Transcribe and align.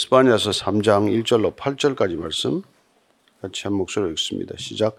스파니아서 0.00 0.50
3장 0.50 1.12
1절로 1.22 1.54
8절까지 1.54 2.16
말씀 2.16 2.62
같이 3.42 3.64
한 3.64 3.74
목소리로 3.74 4.10
읽습니다. 4.12 4.54
시작. 4.56 4.96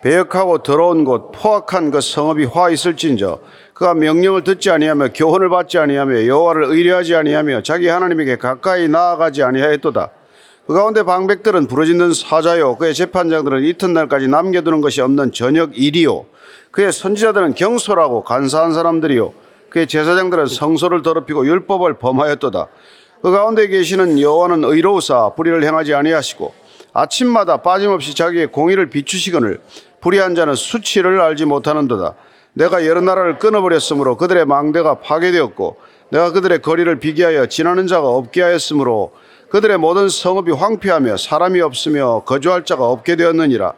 배역하고 0.00 0.58
더러운 0.62 1.04
곳 1.04 1.32
포악한 1.32 1.90
그 1.90 2.00
성읍이 2.00 2.44
화 2.44 2.70
있을진저 2.70 3.40
그가 3.74 3.94
명령을 3.94 4.44
듣지 4.44 4.70
아니하며 4.70 5.08
교훈을 5.12 5.48
받지 5.48 5.78
아니하며 5.78 6.26
여호와를 6.26 6.64
의뢰하지 6.66 7.16
아니하며 7.16 7.64
자기 7.64 7.88
하나님에게 7.88 8.36
가까이 8.36 8.86
나아가지 8.86 9.42
아니하였도다. 9.42 10.10
그 10.68 10.72
가운데 10.72 11.02
방백들은 11.02 11.66
부르짖는 11.66 12.12
사자요 12.12 12.76
그의 12.76 12.94
재판장들은 12.94 13.64
이튿날까지 13.64 14.28
남겨두는 14.28 14.80
것이 14.82 15.00
없는 15.00 15.32
저녁 15.32 15.76
일이요 15.76 16.26
그의 16.70 16.92
선지자들은 16.92 17.54
경솔하고 17.54 18.22
간사한 18.22 18.72
사람들이요 18.72 19.32
그의 19.70 19.88
제사장들은 19.88 20.46
성소를 20.46 21.02
더럽히고 21.02 21.44
율법을 21.44 21.94
범하였도다. 21.94 22.68
그 23.22 23.32
가운데 23.32 23.66
계시는 23.66 24.20
여호와는 24.20 24.64
의로우사 24.64 25.30
불의를 25.34 25.64
행하지 25.64 25.94
아니하시고 25.94 26.52
아침마다 26.92 27.58
빠짐없이 27.58 28.14
자기의 28.14 28.48
공의를 28.48 28.90
비추시거늘 28.90 29.60
불의한 30.00 30.34
자는 30.34 30.54
수치를 30.54 31.20
알지 31.20 31.44
못하는도다. 31.44 32.14
내가 32.52 32.86
여러 32.86 33.00
나라를 33.00 33.38
끊어버렸으므로 33.38 34.16
그들의 34.16 34.44
망대가 34.46 35.00
파괴되었고 35.00 35.76
내가 36.10 36.32
그들의 36.32 36.62
거리를 36.62 36.98
비기하여 36.98 37.46
지나는 37.46 37.86
자가 37.86 38.08
없게 38.08 38.42
하였으므로 38.42 39.12
그들의 39.50 39.78
모든 39.78 40.08
성읍이 40.08 40.52
황폐하며 40.52 41.16
사람이 41.16 41.60
없으며 41.60 42.22
거주할 42.24 42.64
자가 42.64 42.86
없게 42.86 43.16
되었느니라. 43.16 43.72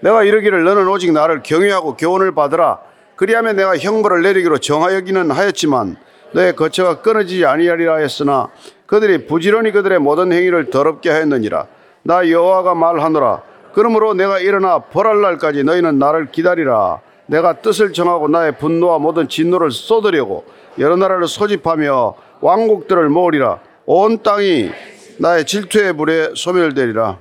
내가 0.00 0.24
이르기를 0.24 0.62
너는 0.64 0.88
오직 0.88 1.12
나를 1.12 1.42
경외하고 1.42 1.96
교훈을 1.96 2.34
받으라. 2.34 2.80
그리하면 3.16 3.56
내가 3.56 3.76
형벌을 3.78 4.22
내리기로 4.22 4.58
정하여기는 4.58 5.30
하였지만 5.30 5.96
너의 6.36 6.54
거처가 6.54 7.00
끊어지지 7.00 7.46
아니하리라 7.46 7.94
하였으나 7.94 8.50
그들이 8.84 9.26
부지런히 9.26 9.72
그들의 9.72 9.98
모든 9.98 10.32
행위를 10.32 10.68
더럽게 10.68 11.08
하였느니라. 11.08 11.66
나 12.02 12.28
여호와가 12.28 12.74
말하노라. 12.74 13.42
그러므로 13.72 14.12
내가 14.12 14.38
일어나 14.38 14.80
벌할 14.80 15.22
날까지 15.22 15.64
너희는 15.64 15.98
나를 15.98 16.30
기다리라. 16.30 17.00
내가 17.24 17.54
뜻을 17.54 17.94
정하고 17.94 18.28
나의 18.28 18.58
분노와 18.58 18.98
모든 18.98 19.28
진노를 19.28 19.70
쏟으려고 19.70 20.44
여러 20.78 20.96
나라를 20.96 21.26
소집하며 21.26 22.14
왕국들을 22.42 23.08
모으리라. 23.08 23.60
온 23.86 24.22
땅이 24.22 24.70
나의 25.18 25.46
질투의 25.46 25.94
불에 25.94 26.32
소멸되리라. 26.34 27.18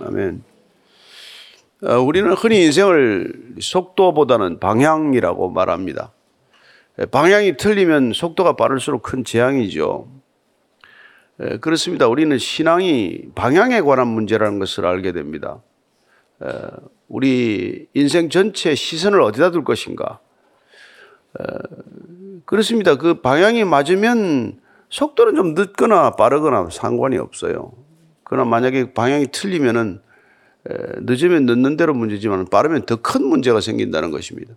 아멘. 0.00 0.42
어, 1.82 1.98
우리는 1.98 2.32
흔히 2.32 2.64
인생을 2.64 3.30
속도보다는 3.60 4.58
방향이라고 4.58 5.50
말합니다. 5.50 6.13
방향이 7.10 7.56
틀리면 7.56 8.12
속도가 8.12 8.56
빠를수록 8.56 9.02
큰 9.02 9.24
재앙이죠. 9.24 10.08
그렇습니다. 11.60 12.06
우리는 12.06 12.38
신앙이 12.38 13.22
방향에 13.34 13.80
관한 13.80 14.06
문제라는 14.08 14.60
것을 14.60 14.86
알게 14.86 15.12
됩니다. 15.12 15.60
우리 17.08 17.88
인생 17.94 18.28
전체 18.28 18.74
시선을 18.74 19.20
어디다 19.20 19.50
둘 19.50 19.64
것인가? 19.64 20.20
그렇습니다. 22.44 22.96
그 22.96 23.20
방향이 23.20 23.64
맞으면 23.64 24.60
속도는 24.88 25.34
좀 25.34 25.54
늦거나 25.54 26.12
빠르거나 26.12 26.68
상관이 26.70 27.18
없어요. 27.18 27.72
그러나 28.22 28.48
만약에 28.48 28.92
방향이 28.92 29.26
틀리면은 29.32 30.00
늦으면 31.00 31.46
늦는 31.46 31.76
대로 31.76 31.92
문제지만 31.94 32.46
빠르면 32.46 32.86
더 32.86 32.96
큰 32.96 33.24
문제가 33.26 33.60
생긴다는 33.60 34.12
것입니다. 34.12 34.54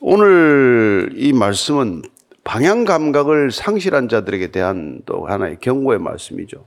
오늘 0.00 1.10
이 1.14 1.32
말씀은 1.32 2.02
방향 2.44 2.84
감각을 2.84 3.50
상실한 3.50 4.08
자들에게 4.08 4.48
대한 4.48 5.00
또 5.06 5.26
하나의 5.26 5.58
경고의 5.60 5.98
말씀이죠. 5.98 6.64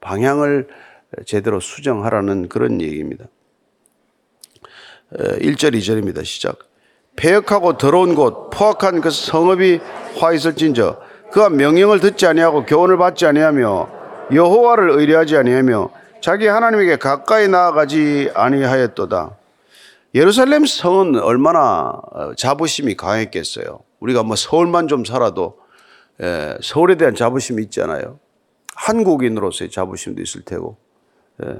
방향을 0.00 0.68
제대로 1.24 1.60
수정하라는 1.60 2.48
그런 2.48 2.80
얘기입니다. 2.80 3.24
1절, 5.12 5.74
2절입니다. 5.74 6.24
시작. 6.24 6.58
폐역하고 7.16 7.78
더러운 7.78 8.14
곳, 8.14 8.50
포악한 8.50 9.00
그 9.00 9.10
성읍이 9.10 9.80
화 10.18 10.32
있을진저 10.32 11.00
그가 11.32 11.48
명령을 11.50 12.00
듣지 12.00 12.26
아니하고 12.26 12.64
교훈을 12.64 12.98
받지 12.98 13.26
아니하며 13.26 13.88
여호와를 14.32 14.90
의뢰하지 14.90 15.36
아니하며 15.36 15.90
자기 16.20 16.46
하나님에게 16.46 16.96
가까이 16.96 17.48
나아가지 17.48 18.30
아니하였도다. 18.34 19.37
예루살렘 20.14 20.64
성은 20.64 21.20
얼마나 21.20 22.00
어, 22.12 22.34
자부심이 22.34 22.96
강했겠어요. 22.96 23.80
우리가 24.00 24.22
뭐 24.22 24.36
서울만 24.36 24.88
좀 24.88 25.04
살아도 25.04 25.58
예, 26.20 26.56
서울에 26.60 26.96
대한 26.96 27.14
자부심이 27.14 27.62
있잖아요. 27.64 28.18
한국인으로서의 28.74 29.70
자부심도 29.70 30.22
있을 30.22 30.42
테고. 30.42 30.76
예. 31.44 31.58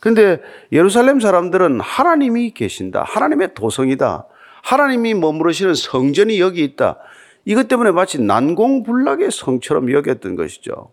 근데 0.00 0.40
예루살렘 0.70 1.18
사람들은 1.18 1.80
하나님이 1.80 2.52
계신다. 2.52 3.02
하나님의 3.02 3.54
도성이다. 3.54 4.26
하나님이 4.62 5.14
머무르시는 5.14 5.74
성전이 5.74 6.40
여기 6.40 6.62
있다. 6.62 6.98
이것 7.44 7.66
때문에 7.66 7.90
마치 7.90 8.20
난공불락의 8.20 9.30
성처럼 9.30 9.90
여겼던 9.90 10.36
것이죠. 10.36 10.92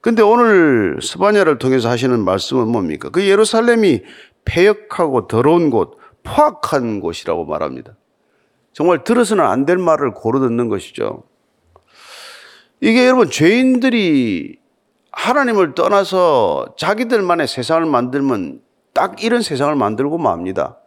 근데 0.00 0.22
오늘 0.22 0.98
스바냐를 1.02 1.58
통해서 1.58 1.88
하시는 1.88 2.18
말씀은 2.24 2.68
뭡니까? 2.68 3.10
그 3.10 3.26
예루살렘이 3.26 4.02
폐역하고 4.44 5.26
더러운 5.26 5.70
곳, 5.70 5.98
포악한 6.26 7.00
곳이라고 7.00 7.44
말합니다. 7.44 7.96
정말 8.72 9.04
들어서는 9.04 9.44
안 9.44 9.64
될 9.64 9.78
말을 9.78 10.12
고루 10.12 10.40
듣는 10.40 10.68
것이죠. 10.68 11.22
이게 12.80 13.06
여러분 13.06 13.30
죄인들이 13.30 14.58
하나님을 15.12 15.74
떠나서 15.74 16.74
자기들만의 16.76 17.46
세상을 17.46 17.86
만들면 17.86 18.60
딱 18.92 19.22
이런 19.22 19.40
세상을 19.40 19.74
만들고 19.74 20.18
맙니다. 20.18 20.78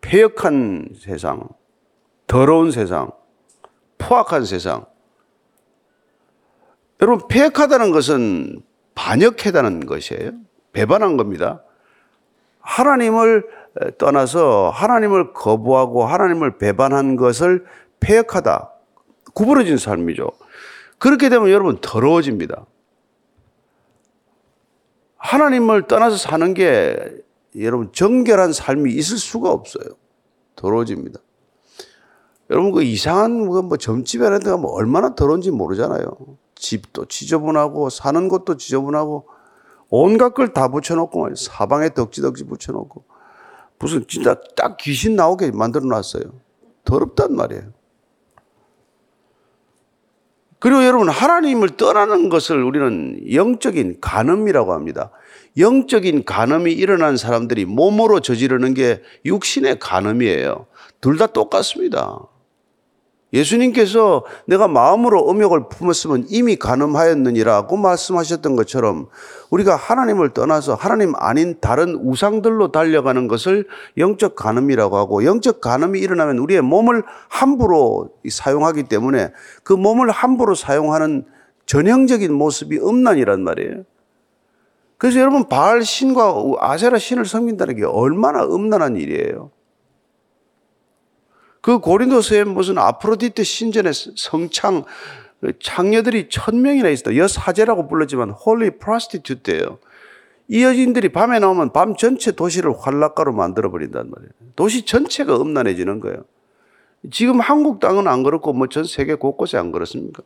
폐역한 0.00 0.88
세상, 0.98 1.48
더러운 2.26 2.72
세상, 2.72 3.12
포악한 3.98 4.44
세상. 4.44 4.86
여러분, 7.00 7.26
폐역하다는 7.28 7.90
것은 7.90 8.62
반역하다는 8.94 9.86
것이에요. 9.86 10.32
배반한 10.72 11.16
겁니다. 11.16 11.62
하나님을 12.60 13.46
떠나서 13.98 14.70
하나님을 14.70 15.32
거부하고 15.32 16.04
하나님을 16.04 16.58
배반한 16.58 17.16
것을 17.16 17.64
폐역하다. 18.00 18.70
구부러진 19.34 19.78
삶이죠. 19.78 20.30
그렇게 20.98 21.28
되면 21.28 21.50
여러분 21.50 21.78
더러워집니다. 21.80 22.66
하나님을 25.16 25.86
떠나서 25.86 26.16
사는 26.16 26.54
게 26.54 26.96
여러분 27.58 27.90
정결한 27.92 28.52
삶이 28.52 28.92
있을 28.92 29.16
수가 29.18 29.50
없어요. 29.50 29.84
더러워집니다. 30.56 31.20
여러분 32.50 32.72
그 32.72 32.82
이상한 32.82 33.46
뭐 33.46 33.76
점집에 33.76 34.24
라는 34.24 34.40
데가 34.40 34.56
뭐 34.56 34.72
얼마나 34.72 35.14
더러운지 35.14 35.50
모르잖아요. 35.50 36.06
집도 36.54 37.06
지저분하고 37.06 37.90
사는 37.90 38.28
곳도 38.28 38.56
지저분하고 38.56 39.28
온갖 39.88 40.34
걸 40.34 40.52
다 40.52 40.68
붙여놓고 40.68 41.34
사방에 41.34 41.90
덕지덕지 41.90 42.44
붙여놓고 42.44 43.04
무슨 43.84 44.06
진짜 44.08 44.34
딱 44.56 44.78
귀신 44.78 45.14
나오게 45.14 45.50
만들어 45.50 45.84
놨어요. 45.84 46.22
더럽단 46.86 47.36
말이에요. 47.36 47.64
그리고 50.58 50.86
여러분, 50.86 51.10
하나님을 51.10 51.76
떠나는 51.76 52.30
것을 52.30 52.62
우리는 52.62 53.20
영적인 53.34 54.00
간음이라고 54.00 54.72
합니다. 54.72 55.10
영적인 55.58 56.24
간음이 56.24 56.72
일어난 56.72 57.18
사람들이 57.18 57.66
몸으로 57.66 58.20
저지르는 58.20 58.72
게 58.72 59.02
육신의 59.26 59.80
간음이에요. 59.80 60.66
둘 61.02 61.18
다 61.18 61.26
똑같습니다. 61.26 62.20
예수님께서 63.32 64.24
내가 64.46 64.68
마음으로 64.68 65.28
음욕을 65.28 65.68
품었으면 65.68 66.26
이미 66.28 66.56
가늠하였느니라고 66.56 67.76
말씀하셨던 67.76 68.54
것처럼 68.54 69.08
우리가 69.50 69.74
하나님을 69.74 70.30
떠나서 70.30 70.74
하나님 70.74 71.14
아닌 71.16 71.58
다른 71.60 71.96
우상들로 71.96 72.70
달려가는 72.70 73.26
것을 73.26 73.66
영적 73.98 74.36
간음이라고 74.36 74.96
하고 74.96 75.24
영적 75.24 75.60
간음이 75.60 75.98
일어나면 75.98 76.38
우리의 76.38 76.62
몸을 76.62 77.02
함부로 77.28 78.10
사용하기 78.28 78.84
때문에 78.84 79.32
그 79.64 79.72
몸을 79.72 80.10
함부로 80.10 80.54
사용하는 80.54 81.24
전형적인 81.66 82.32
모습이 82.32 82.78
음란이란 82.78 83.42
말이에요. 83.42 83.84
그래서 84.96 85.18
여러분 85.18 85.48
바알 85.48 85.82
신과 85.82 86.34
아세라 86.60 86.98
신을 86.98 87.26
섬긴다는 87.26 87.76
게 87.76 87.84
얼마나 87.84 88.44
음란한 88.44 88.96
일이에요. 88.96 89.50
그 91.64 91.78
고린도서에 91.78 92.44
무슨 92.44 92.76
아프로디테 92.76 93.42
신전의 93.42 93.94
성창 93.94 94.84
창녀들이 95.62 96.28
천 96.28 96.60
명이나 96.60 96.90
있었다. 96.90 97.16
여사제라고 97.16 97.88
불렀지만 97.88 98.32
holy 98.32 98.76
prostitute예요. 98.78 99.78
이 100.48 100.62
여인들이 100.62 101.08
밤에 101.08 101.38
나오면 101.38 101.72
밤 101.72 101.96
전체 101.96 102.32
도시를 102.32 102.74
환락가로 102.78 103.32
만들어 103.32 103.70
버린단 103.70 104.10
말이에요. 104.10 104.30
도시 104.56 104.84
전체가 104.84 105.38
음란해지는 105.40 106.00
거예요. 106.00 106.24
지금 107.10 107.40
한국 107.40 107.80
땅은 107.80 108.08
안 108.08 108.22
그렇고 108.24 108.52
뭐 108.52 108.66
전 108.66 108.84
세계 108.84 109.14
곳곳에 109.14 109.56
안 109.56 109.72
그렇습니까? 109.72 110.22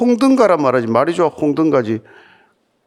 홍등가란 0.00 0.62
말하지 0.62 0.86
말이죠. 0.86 1.26
홍등가지. 1.26 2.00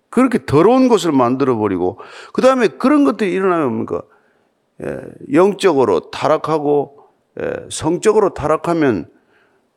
그렇게 0.09 0.43
더러운 0.47 0.87
것을 0.87 1.11
만들어 1.11 1.57
버리고 1.57 1.99
그 2.33 2.41
다음에 2.41 2.69
그런 2.69 3.03
것들이 3.03 3.31
일어나면 3.31 3.67
뭡니까? 3.67 4.01
예, 4.81 4.99
영적으로 5.31 6.09
타락하고 6.09 6.94
예, 6.94 6.94
성적으로 7.69 8.33
타락하면 8.33 9.09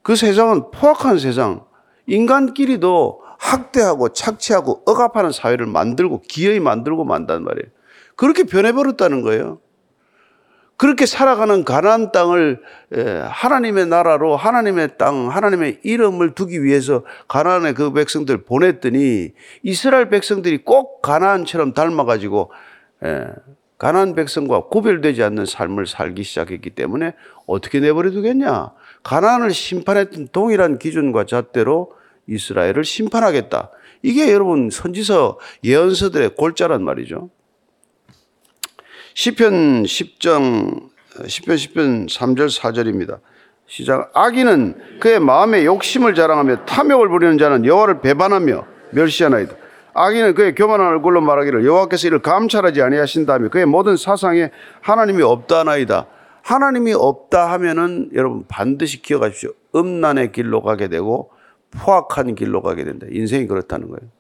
그 0.03 0.17
세상은 0.17 0.71
포악한 0.71 1.19
세상, 1.19 1.65
인간끼리도 2.07 3.21
학대하고 3.39 4.11
착취하고 4.11 4.83
억압하는 4.87 5.33
사회를 5.33 5.67
만들고 5.67 6.23
기어이 6.23 6.61
만들고 6.61 7.05
만단 7.05 7.45
말이에요. 7.45 7.67
그렇게 8.17 8.45
변해버렸다는 8.45 9.23
거예요. 9.23 9.61
그렇게 10.77 11.07
살아가는 11.07 11.65
가나안 11.65 12.13
땅을 12.13 12.63
하나님의 13.29 13.87
나라로 13.87 14.37
하나님의 14.37 14.91
땅, 14.97 15.29
하나님의 15.29 15.81
이름을 15.83 16.37
두기 16.37 16.63
위해서 16.63 17.05
가나안의 17.27 17.75
그 17.75 17.93
백성들 17.93 18.45
보냈더니 18.45 19.33
이스라엘 19.65 20.09
백성들이 20.09 20.65
꼭 20.65 21.03
가나안처럼 21.03 21.75
닮아가지고 21.75 22.53
가나안 23.79 24.15
백성과 24.15 24.67
구별되지 24.67 25.23
않는 25.23 25.47
삶을 25.47 25.87
살기 25.87 26.25
시작했기 26.25 26.71
때문에 26.71 27.15
어떻게 27.47 27.79
내버려 27.79 28.11
두겠냐? 28.11 28.73
가나안을 29.05 29.53
심판했던 29.53 30.29
동일한 30.33 30.79
기준과 30.79 31.25
잣대로 31.25 31.93
이스라엘을 32.27 32.85
심판하겠다. 32.85 33.71
이게 34.03 34.33
여러분 34.33 34.69
선지서 34.71 35.39
예언서들의 35.65 36.35
골자란 36.35 36.83
말이죠. 36.83 37.31
시편 39.15 39.85
10장 39.85 40.91
10편 41.17 41.55
10편 41.55 42.09
3절 42.09 42.61
4절입니다. 42.61 43.21
시작 43.67 44.11
악인은 44.15 44.99
그의 45.01 45.21
마음의 45.21 45.67
욕심을 45.67 46.15
자랑하며 46.15 46.65
탐욕을 46.65 47.09
부리는 47.09 47.39
자는 47.39 47.65
여호와를 47.65 48.01
배반하며 48.01 48.67
멸시하나이다. 48.91 49.55
악인은 49.99 50.35
그의 50.35 50.55
교만한 50.55 50.87
얼굴로 50.87 51.21
말하기를 51.21 51.65
여호와께서 51.65 52.07
이를 52.07 52.21
감찰하지 52.21 52.83
아니하신다며 52.83 53.49
그의 53.49 53.67
모든 53.67 53.97
사상에 53.97 54.51
하나님이 54.81 55.23
없다나이다. 55.23 56.07
하나님이 56.43 56.95
없다 56.95 57.51
하면은 57.53 58.11
여러분 58.15 58.45
반드시 58.47 59.03
기억하십시오. 59.03 59.51
음란의 59.75 60.33
길로 60.33 60.63
가게 60.63 60.89
되고 60.89 61.31
포악한 61.71 62.37
길로 62.37 62.63
가게 62.63 62.85
된다. 62.85 63.07
인생이 63.11 63.47
그렇다는 63.47 63.89
거예요. 63.89 64.11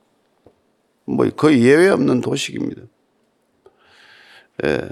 뭐 1.05 1.29
거의 1.31 1.63
예외 1.63 1.89
없는 1.89 2.21
도식입니다. 2.21 2.83
예. 4.65 4.89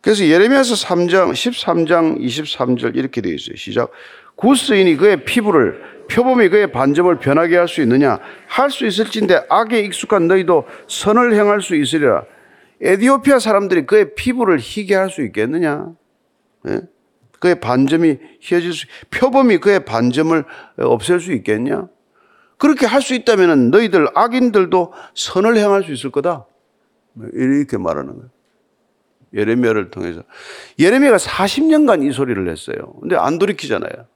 그래서 0.00 0.24
예레미야서 0.24 0.74
3장 0.74 1.32
13장 1.32 2.20
23절 2.20 2.96
이렇게 2.96 3.20
되어 3.20 3.32
있어요. 3.32 3.56
시작. 3.56 3.90
구스인이 4.36 4.96
그의 4.96 5.24
피부를 5.24 5.97
표범이 6.08 6.48
그의 6.48 6.72
반점을 6.72 7.18
변하게 7.18 7.56
할 7.56 7.68
수 7.68 7.80
있느냐? 7.82 8.18
할 8.46 8.70
수 8.70 8.86
있을진데 8.86 9.46
악에 9.48 9.80
익숙한 9.80 10.26
너희도 10.28 10.66
선을 10.88 11.34
행할 11.34 11.60
수 11.62 11.74
있으리라. 11.76 12.24
에디오피아 12.80 13.38
사람들이 13.38 13.86
그의 13.86 14.14
피부를 14.14 14.58
희게 14.60 14.94
할 14.94 15.10
수 15.10 15.22
있겠느냐? 15.22 15.92
예? 16.68 16.80
그의 17.40 17.60
반점이 17.60 18.18
희어질 18.40 18.72
수, 18.72 18.86
표범이 19.10 19.58
그의 19.58 19.84
반점을 19.84 20.44
없앨 20.78 21.20
수 21.20 21.32
있겠냐? 21.32 21.88
그렇게 22.56 22.86
할 22.86 23.00
수 23.00 23.14
있다면 23.14 23.70
너희들 23.70 24.08
악인들도 24.14 24.92
선을 25.14 25.56
행할 25.56 25.84
수 25.84 25.92
있을 25.92 26.10
거다. 26.10 26.46
이렇게 27.32 27.78
말하는 27.78 28.14
거예요. 28.14 28.30
예레미야를 29.34 29.90
통해서. 29.90 30.22
예레미야가 30.78 31.18
40년간 31.18 32.02
이 32.04 32.12
소리를 32.12 32.48
했어요. 32.48 32.94
근데 33.00 33.14
안 33.16 33.38
돌이키잖아요. 33.38 34.06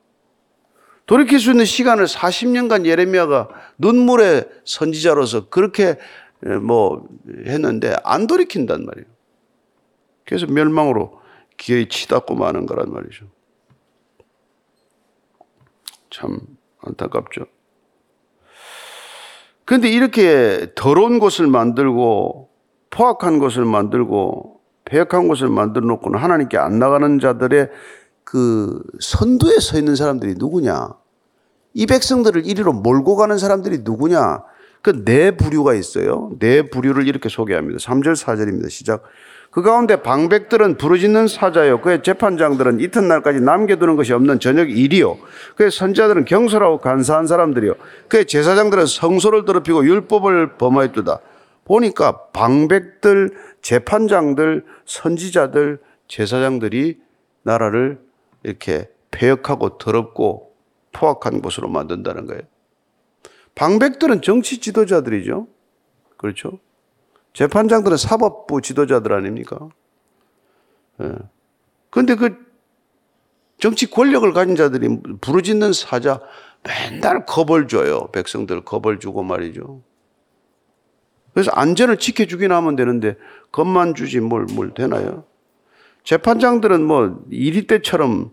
돌이킬 1.12 1.40
수 1.40 1.50
있는 1.50 1.66
시간을 1.66 2.06
40년간 2.06 2.86
예레미야가 2.86 3.50
눈물의 3.76 4.48
선지자로서 4.64 5.50
그렇게 5.50 5.98
뭐 6.62 7.06
했는데 7.44 7.94
안 8.02 8.26
돌이킨단 8.26 8.86
말이에요. 8.86 9.06
그래서 10.24 10.46
멸망으로 10.46 11.20
기어이 11.58 11.90
치닫고 11.90 12.34
마는 12.34 12.64
거란 12.64 12.90
말이죠. 12.90 13.26
참 16.08 16.38
안타깝죠. 16.80 17.44
그런데 19.66 19.90
이렇게 19.90 20.72
더러운 20.74 21.18
곳을 21.18 21.46
만들고 21.46 22.48
포악한 22.88 23.38
것을 23.38 23.66
만들고 23.66 24.62
배역한 24.86 25.28
것을 25.28 25.50
만들어 25.50 25.84
놓고는 25.84 26.18
하나님께 26.18 26.56
안 26.56 26.78
나가는 26.78 27.18
자들의 27.20 27.68
그 28.24 28.82
선두에 28.98 29.58
서 29.58 29.76
있는 29.76 29.94
사람들이 29.94 30.36
누구냐? 30.38 31.01
이 31.74 31.86
백성들을 31.86 32.46
이리로 32.46 32.72
몰고 32.72 33.16
가는 33.16 33.38
사람들이 33.38 33.78
누구냐? 33.82 34.42
그 34.82 35.04
네 35.04 35.30
부류가 35.30 35.74
있어요. 35.74 36.32
네 36.40 36.62
부류를 36.62 37.06
이렇게 37.06 37.28
소개합니다. 37.28 37.78
3절, 37.78 38.14
4절입니다. 38.16 38.68
시작. 38.68 39.04
그 39.52 39.62
가운데 39.62 40.02
방백들은 40.02 40.76
부르짖는 40.76 41.28
사자요. 41.28 41.80
그의 41.82 42.02
재판장들은 42.02 42.80
이튿날까지 42.80 43.40
남겨두는 43.40 43.96
것이 43.96 44.12
없는 44.12 44.40
저녁 44.40 44.70
일이요. 44.70 45.18
그의 45.56 45.70
선자들은 45.70 46.24
경솔하고 46.24 46.78
간사한 46.78 47.26
사람들이요. 47.26 47.74
그의 48.08 48.24
제사장들은 48.26 48.86
성소를 48.86 49.44
더럽히고 49.44 49.84
율법을 49.86 50.56
범하였도다. 50.56 51.20
보니까 51.64 52.26
방백들, 52.32 53.30
재판장들, 53.60 54.64
선지자들, 54.86 55.78
제사장들이 56.08 56.98
나라를 57.42 58.00
이렇게 58.42 58.88
폐역하고 59.10 59.78
더럽고 59.78 60.51
포악한 60.92 61.42
곳으로 61.42 61.68
만든다는 61.68 62.26
거예요. 62.26 62.42
방백들은 63.54 64.22
정치 64.22 64.58
지도자들이죠. 64.58 65.46
그렇죠? 66.16 66.58
재판장들은 67.32 67.96
사법부 67.96 68.60
지도자들 68.60 69.12
아닙니까? 69.12 69.68
예. 71.00 71.12
근데 71.90 72.14
그 72.14 72.36
정치 73.58 73.90
권력을 73.90 74.30
가진 74.32 74.56
자들이 74.56 74.88
부르짖는 75.20 75.72
사자 75.72 76.20
맨날 76.64 77.26
겁을 77.26 77.68
줘요. 77.68 78.08
백성들 78.12 78.64
겁을 78.64 78.98
주고 78.98 79.22
말이죠. 79.22 79.82
그래서 81.32 81.50
안전을 81.52 81.96
지켜주긴 81.96 82.52
하면 82.52 82.76
되는데 82.76 83.16
겁만 83.50 83.94
주지 83.94 84.20
뭘, 84.20 84.46
뭘 84.52 84.74
되나요? 84.74 85.24
재판장들은 86.04 86.84
뭐 86.84 87.24
이리 87.30 87.66
때처럼 87.66 88.32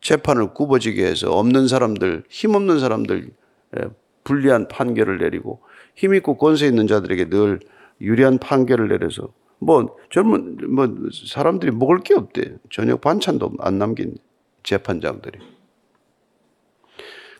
재판을 0.00 0.54
굽어지게 0.54 1.04
해서 1.04 1.30
없는 1.32 1.68
사람들, 1.68 2.24
힘없는 2.28 2.80
사람들 2.80 3.30
예, 3.78 3.84
불리한 4.24 4.68
판결을 4.68 5.18
내리고 5.18 5.60
힘있고 5.96 6.36
권세 6.36 6.66
있는 6.66 6.86
자들에게 6.86 7.28
늘 7.28 7.60
유리한 8.00 8.38
판결을 8.38 8.88
내려서 8.88 9.28
뭐 9.58 9.94
젊은 10.10 10.56
뭐 10.74 10.88
사람들이 11.26 11.70
먹을 11.72 12.00
게 12.00 12.14
없대. 12.14 12.56
저녁 12.70 13.00
반찬도 13.02 13.52
안 13.58 13.78
남긴 13.78 14.16
재판장들이. 14.62 15.38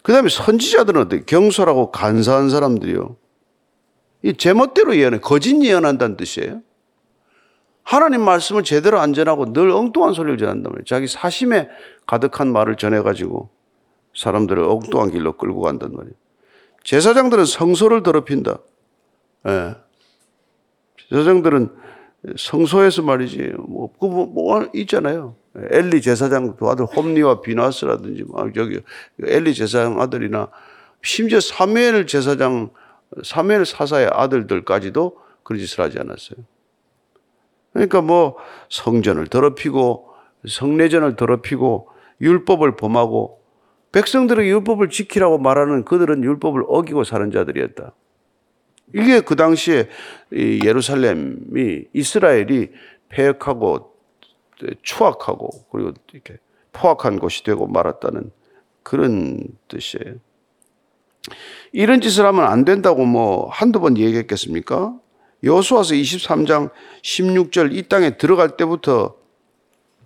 그 0.02 0.12
다음에 0.12 0.28
선지자들은 0.28 1.00
어때? 1.02 1.22
경솔하고 1.24 1.90
간사한 1.90 2.50
사람들이요. 2.50 3.16
이 4.22 4.34
제멋대로 4.34 4.96
예언해. 4.96 5.18
거짓 5.18 5.62
예언한다는 5.62 6.16
뜻이에요. 6.16 6.62
하나님 7.82 8.22
말씀을 8.22 8.62
제대로 8.62 9.00
안 9.00 9.12
전하고 9.12 9.52
늘 9.52 9.70
엉뚱한 9.70 10.12
소리를 10.12 10.38
전한단 10.38 10.72
말이에요. 10.72 10.84
자기 10.84 11.06
사심에 11.06 11.68
가득한 12.06 12.52
말을 12.52 12.76
전해가지고 12.76 13.50
사람들을 14.14 14.62
엉뚱한 14.62 15.10
길로 15.10 15.36
끌고 15.36 15.60
간단 15.60 15.92
말이에요. 15.92 16.14
제사장들은 16.84 17.44
성소를 17.44 18.02
더럽힌다. 18.02 18.58
예. 19.48 19.74
제사장들은 21.08 21.70
성소에서 22.36 23.02
말이지, 23.02 23.54
뭐, 23.58 23.92
그, 23.98 24.06
뭐, 24.06 24.26
뭐, 24.26 24.68
있잖아요. 24.74 25.36
엘리 25.56 26.02
제사장 26.02 26.54
그 26.56 26.66
아들 26.68 26.84
홈리와 26.84 27.40
비나스라든지, 27.40 28.24
뭐, 28.24 28.50
저기, 28.54 28.80
엘리 29.22 29.54
제사장 29.54 30.00
아들이나, 30.00 30.48
심지어 31.02 31.40
사무엘 31.40 32.06
제사장 32.06 32.70
사무엘 33.24 33.64
사사의 33.64 34.10
아들들까지도 34.12 35.18
그런 35.42 35.60
짓을 35.60 35.82
하지 35.82 35.98
않았어요. 35.98 36.44
그러니까 37.72 38.00
뭐 38.00 38.36
성전을 38.68 39.28
더럽히고 39.28 40.08
성내전을 40.46 41.16
더럽히고 41.16 41.88
율법을 42.20 42.76
범하고 42.76 43.40
백성들에게 43.92 44.48
율법을 44.48 44.88
지키라고 44.88 45.38
말하는 45.38 45.84
그들은 45.84 46.22
율법을 46.22 46.64
어기고 46.68 47.04
사는 47.04 47.30
자들이었다. 47.30 47.92
이게 48.94 49.20
그 49.20 49.36
당시에 49.36 49.88
예루살렘이 50.32 51.84
이스라엘이 51.92 52.70
폐역하고 53.08 53.94
추악하고 54.82 55.50
그리고 55.70 55.92
이렇게 56.12 56.38
포악한 56.72 57.18
곳이 57.18 57.44
되고 57.44 57.66
말았다는 57.66 58.30
그런 58.82 59.40
뜻이에요. 59.68 60.16
이런 61.72 62.00
짓을 62.00 62.24
하면 62.26 62.46
안 62.46 62.64
된다고 62.64 63.04
뭐 63.04 63.48
한두 63.48 63.80
번 63.80 63.96
얘기했겠습니까? 63.96 64.98
여수와서 65.42 65.94
23장 65.94 66.70
16절 67.02 67.74
이 67.74 67.82
땅에 67.88 68.16
들어갈 68.16 68.56
때부터 68.56 69.14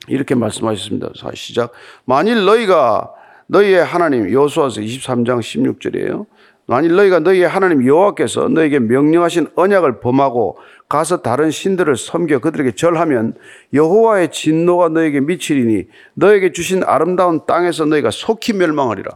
이렇게 0.09 0.35
말씀하셨습니다. 0.35 1.11
시작. 1.35 1.73
만일 2.05 2.45
너희가 2.45 3.13
너희의 3.47 3.85
하나님 3.85 4.31
여호수아서 4.33 4.81
23장 4.81 5.41
16절이에요. 5.41 6.27
만일 6.67 6.97
너희가 6.97 7.21
너희의 7.21 7.47
하나님 7.47 7.87
여호와께서 7.87 8.49
너에게 8.49 8.79
명령하신 8.79 9.49
언약을 9.55 10.01
범하고 10.01 10.57
가서 10.89 11.21
다른 11.21 11.51
신들을 11.51 11.97
섬겨 11.97 12.39
그들에게 12.39 12.73
절하면 12.73 13.35
여호와의 13.75 14.31
진노가 14.31 14.89
너에게 14.91 15.21
미치리니 15.21 15.85
너에게 16.15 16.53
주신 16.53 16.83
아름다운 16.85 17.45
땅에서 17.47 17.85
너희가 17.85 18.11
속히 18.11 18.55
멸망하리라. 18.55 19.11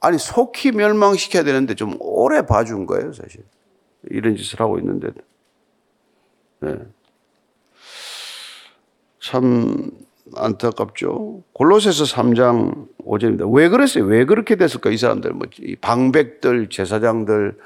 아니 0.00 0.18
속히 0.18 0.72
멸망시켜야 0.72 1.42
되는데 1.42 1.74
좀 1.74 1.96
오래 2.00 2.44
봐준 2.44 2.86
거예요 2.86 3.12
사실. 3.12 3.42
이런 4.10 4.36
짓을 4.36 4.60
하고 4.60 4.78
있는데. 4.78 5.10
네. 6.60 6.76
참 9.20 9.90
안타깝죠. 10.34 11.42
골로새서 11.52 12.04
3장 12.04 12.88
5절입니다. 12.98 13.52
왜 13.54 13.68
그랬어요? 13.68 14.04
왜 14.04 14.24
그렇게 14.24 14.56
됐을까? 14.56 14.90
이 14.90 14.96
사람들, 14.96 15.32
뭐, 15.32 15.46
이 15.58 15.76
방백들, 15.76 16.68
제사장들, 16.68 17.58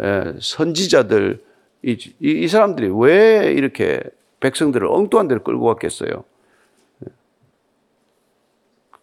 에, 0.00 0.34
선지자들, 0.40 1.44
이 1.82 2.48
사람들이 2.48 2.90
왜 2.92 3.52
이렇게 3.52 4.02
백성들을 4.40 4.86
엉뚱한 4.88 5.28
데로 5.28 5.42
끌고 5.42 5.64
갔겠어요? 5.66 6.24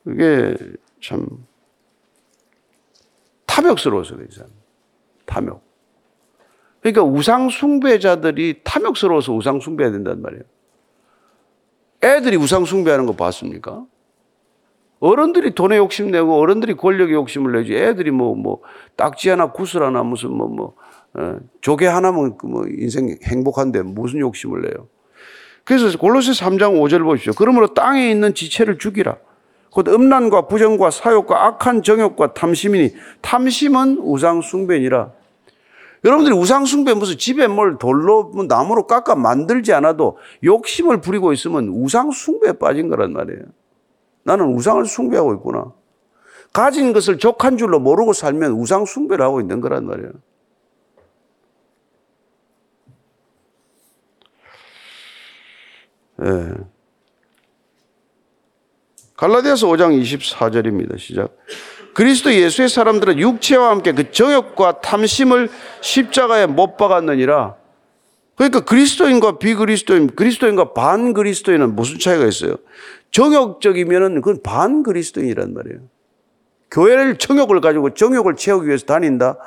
그게 0.04 0.56
참 1.02 1.26
탐욕스러워서 3.48 4.16
그래요, 4.16 4.30
탐욕. 5.26 5.65
그러니까 6.86 7.04
우상 7.04 7.50
숭배자들이 7.50 8.60
탐욕스러워서 8.64 9.34
우상 9.34 9.60
숭배해야 9.60 9.92
된단 9.92 10.22
말이에요. 10.22 10.44
애들이 12.04 12.38
우상 12.38 12.66
숭배하는 12.66 13.08
거 13.08 13.14
봤습니까? 13.14 13.84
어른들이 15.00 15.56
돈에 15.56 15.78
욕심 15.78 16.12
내고 16.12 16.38
어른들이 16.38 16.76
권력에 16.76 17.14
욕심을 17.14 17.54
내지 17.54 17.74
애들이 17.74 18.12
뭐, 18.12 18.36
뭐, 18.36 18.62
딱지 18.96 19.30
하나 19.30 19.52
구슬 19.52 19.82
하나 19.82 20.04
무슨 20.04 20.32
뭐, 20.32 20.48
뭐, 20.48 20.76
어, 21.16 21.40
조개 21.62 21.88
하나면 21.88 22.38
뭐 22.44 22.66
인생 22.68 23.18
행복한데 23.24 23.82
무슨 23.82 24.20
욕심을 24.20 24.62
내요. 24.62 24.88
그래서 25.64 25.98
골로새 25.98 26.34
3장 26.34 26.80
5절 26.80 27.04
보십시오. 27.04 27.34
그러므로 27.36 27.74
땅에 27.74 28.12
있는 28.12 28.36
지체를 28.36 28.78
죽이라. 28.78 29.18
곧 29.72 29.88
음란과 29.88 30.46
부정과 30.46 30.92
사욕과 30.92 31.46
악한 31.48 31.82
정욕과 31.82 32.36
탐심이니 32.36 32.94
탐심은 33.22 33.98
우상 34.02 34.42
숭배니라. 34.42 35.25
여러분들이 36.06 36.36
우상숭배 36.36 36.94
무슨 36.94 37.18
집에 37.18 37.48
뭘 37.48 37.80
돌로 37.80 38.26
뭐 38.26 38.46
나무로 38.46 38.86
깎아 38.86 39.16
만들지 39.16 39.74
않아도 39.74 40.18
욕심을 40.44 41.02
부리고 41.02 41.34
있으면 41.34 41.68
우상숭배에 41.70 42.54
빠진 42.54 42.90
거란 42.90 43.12
말이에요. 43.12 43.42
나는 44.24 44.54
우상을 44.54 44.86
숭배하고 44.86 45.34
있구나. 45.34 45.74
가진 46.54 46.94
것을 46.94 47.18
족한 47.18 47.58
줄로 47.58 47.80
모르고 47.80 48.14
살면 48.14 48.52
우상숭배를 48.52 49.26
하고 49.26 49.42
있는 49.42 49.62
거란 49.62 49.88
말이에요. 49.88 50.12
예. 56.24 56.54
갈라디아서 59.18 59.68
5장 59.68 60.00
24절입니다. 60.02 61.00
시작. 61.00 61.36
그리스도 61.96 62.34
예수의 62.34 62.68
사람들은 62.68 63.20
육체와 63.20 63.70
함께 63.70 63.94
그 63.94 64.12
정욕과 64.12 64.82
탐심을 64.82 65.50
십자가에 65.80 66.46
못 66.46 66.76
박았느니라. 66.76 67.56
그러니까 68.36 68.60
그리스도인과 68.66 69.40
비그리스도인, 69.40 70.08
그리스도인과 70.08 70.74
반그리스도인은 70.74 71.74
무슨 71.74 71.98
차이가 71.98 72.26
있어요? 72.26 72.58
정욕적이면은 73.12 74.16
그건 74.16 74.44
반그리스도인이란 74.44 75.54
말이에요. 75.54 75.80
교회를 76.70 77.18
정욕을 77.18 77.62
가지고 77.62 77.94
정욕을 77.94 78.36
채우기 78.36 78.68
위해서 78.68 78.86
다닌다? 78.86 79.38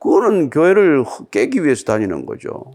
그거는 0.00 0.50
교회를 0.50 1.04
깨기 1.30 1.64
위해서 1.64 1.84
다니는 1.84 2.26
거죠. 2.26 2.72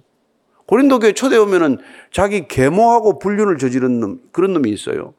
고린도 0.68 1.00
교회 1.00 1.12
초대 1.12 1.36
오면은 1.36 1.80
자기 2.14 2.48
계모하고 2.48 3.20
불륜을 3.20 3.58
저지른 3.58 4.00
놈, 4.00 4.22
그런 4.32 4.54
놈이 4.54 4.70
있어요. 4.70 5.16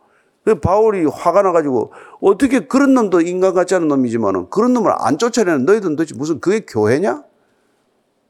그 0.48 0.60
바울이 0.60 1.04
화가 1.04 1.42
나가지고 1.42 1.92
어떻게 2.22 2.60
그런 2.60 2.94
놈도 2.94 3.20
인간 3.20 3.52
같지 3.52 3.74
않은 3.74 3.86
놈이지만은 3.86 4.48
그런 4.48 4.72
놈을 4.72 4.90
안 4.96 5.18
쫓아내는 5.18 5.66
너희들은 5.66 5.94
도대체 5.94 6.14
무슨 6.16 6.40
그게 6.40 6.60
교회냐? 6.60 7.22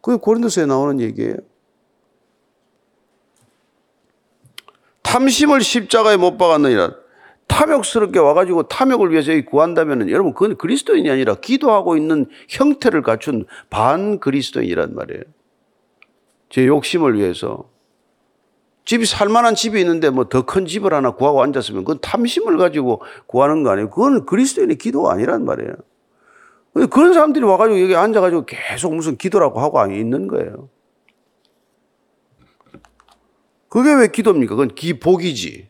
그게 0.00 0.18
고린도서에 0.20 0.66
나오는 0.66 0.98
얘기예요. 0.98 1.36
탐심을 5.04 5.60
십자가에 5.60 6.16
못 6.16 6.38
박았느니라. 6.38 6.96
탐욕스럽게 7.46 8.18
와가지고 8.18 8.64
탐욕을 8.64 9.12
위해서 9.12 9.30
구한다면 9.48 10.10
여러분 10.10 10.34
그건 10.34 10.56
그리스도인이 10.56 11.08
아니라 11.08 11.36
기도하고 11.36 11.96
있는 11.96 12.26
형태를 12.48 13.02
갖춘 13.02 13.46
반 13.70 14.18
그리스도인이란 14.18 14.96
말이에요. 14.96 15.22
제 16.50 16.66
욕심을 16.66 17.16
위해서 17.16 17.70
집이 18.88 19.04
살만한 19.04 19.54
집이 19.54 19.78
있는데 19.80 20.08
뭐 20.08 20.24
더 20.24 20.46
큰 20.46 20.64
집을 20.64 20.94
하나 20.94 21.10
구하고 21.10 21.42
앉았으면 21.42 21.84
그건 21.84 22.00
탐심을 22.00 22.56
가지고 22.56 23.02
구하는 23.26 23.62
거 23.62 23.70
아니에요. 23.70 23.90
그건 23.90 24.24
그리스도인의 24.24 24.78
기도가 24.78 25.12
아니란 25.12 25.44
말이에요. 25.44 25.74
그런 26.90 27.12
사람들이 27.12 27.44
와가지고 27.44 27.82
여기 27.82 27.94
앉아가지고 27.94 28.46
계속 28.46 28.94
무슨 28.94 29.18
기도라고 29.18 29.60
하고 29.60 29.84
있는 29.92 30.26
거예요. 30.26 30.70
그게 33.68 33.92
왜 33.92 34.08
기도입니까? 34.08 34.54
그건 34.54 34.74
기복이지. 34.74 35.68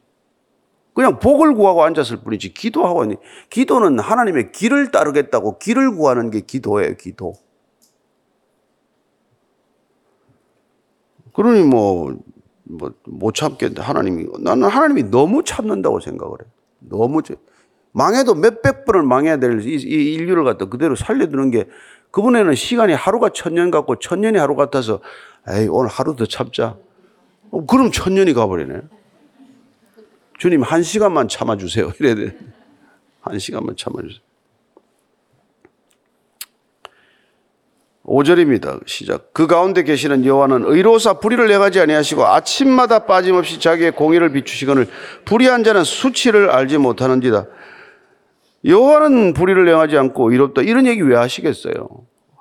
그냥 0.94 1.18
복을 1.18 1.54
구하고 1.54 1.82
앉았을 1.82 2.18
뿐이지 2.18 2.54
기도하고 2.54 3.02
있는 3.02 3.16
기도는 3.50 3.98
하나님의 3.98 4.52
길을 4.52 4.92
따르겠다고 4.92 5.58
길을 5.58 5.96
구하는 5.96 6.30
게 6.30 6.40
기도예요, 6.40 6.94
기도. 6.96 7.34
그러니 11.34 11.64
뭐 11.64 12.16
뭐 12.68 12.92
못 13.06 13.34
참겠는데 13.34 13.82
하나님이 13.82 14.26
나는 14.40 14.68
하나님이 14.68 15.04
너무 15.04 15.42
참는다고 15.44 16.00
생각을 16.00 16.38
해. 16.40 16.46
너무 16.80 17.22
망해도 17.92 18.34
몇백 18.34 18.84
번을 18.84 19.02
망해야 19.02 19.38
될 19.38 19.60
이 19.60 19.72
인류를 20.14 20.44
갖다 20.44 20.66
그대로 20.66 20.94
살려두는 20.94 21.50
게 21.50 21.66
그분에는 22.10 22.54
시간이 22.54 22.92
하루가 22.92 23.30
천년 23.30 23.70
같고 23.70 23.96
천년이 23.98 24.38
하루 24.38 24.54
같아서 24.56 25.00
에이 25.48 25.68
오늘 25.68 25.88
하루 25.90 26.14
더 26.16 26.26
참자. 26.26 26.76
어, 27.50 27.64
그럼 27.66 27.90
천년이 27.90 28.34
가버리네. 28.34 28.82
주님 30.38 30.62
한 30.62 30.82
시간만 30.82 31.28
참아주세요. 31.28 31.92
이래야 31.98 32.14
돼. 32.14 32.38
한 33.20 33.38
시간만 33.38 33.76
참아주세요. 33.76 34.20
5절입니다. 38.08 38.80
시작. 38.86 39.32
그 39.34 39.46
가운데 39.46 39.82
계시는 39.82 40.24
여호와는 40.24 40.64
의로사 40.64 41.14
불의를 41.14 41.48
내가지 41.48 41.78
아니하시고 41.78 42.26
아침마다 42.26 43.00
빠짐없이 43.00 43.60
자기의 43.60 43.92
공의를 43.92 44.32
비추시거늘 44.32 44.88
불의한 45.24 45.62
자는 45.62 45.84
수치를 45.84 46.50
알지 46.50 46.78
못하는지다. 46.78 47.46
여호와는 48.64 49.34
불의를 49.34 49.66
내하지 49.66 49.98
않고 49.98 50.32
의롭다. 50.32 50.62
이런 50.62 50.86
얘기 50.86 51.02
왜 51.02 51.16
하시겠어요? 51.16 51.88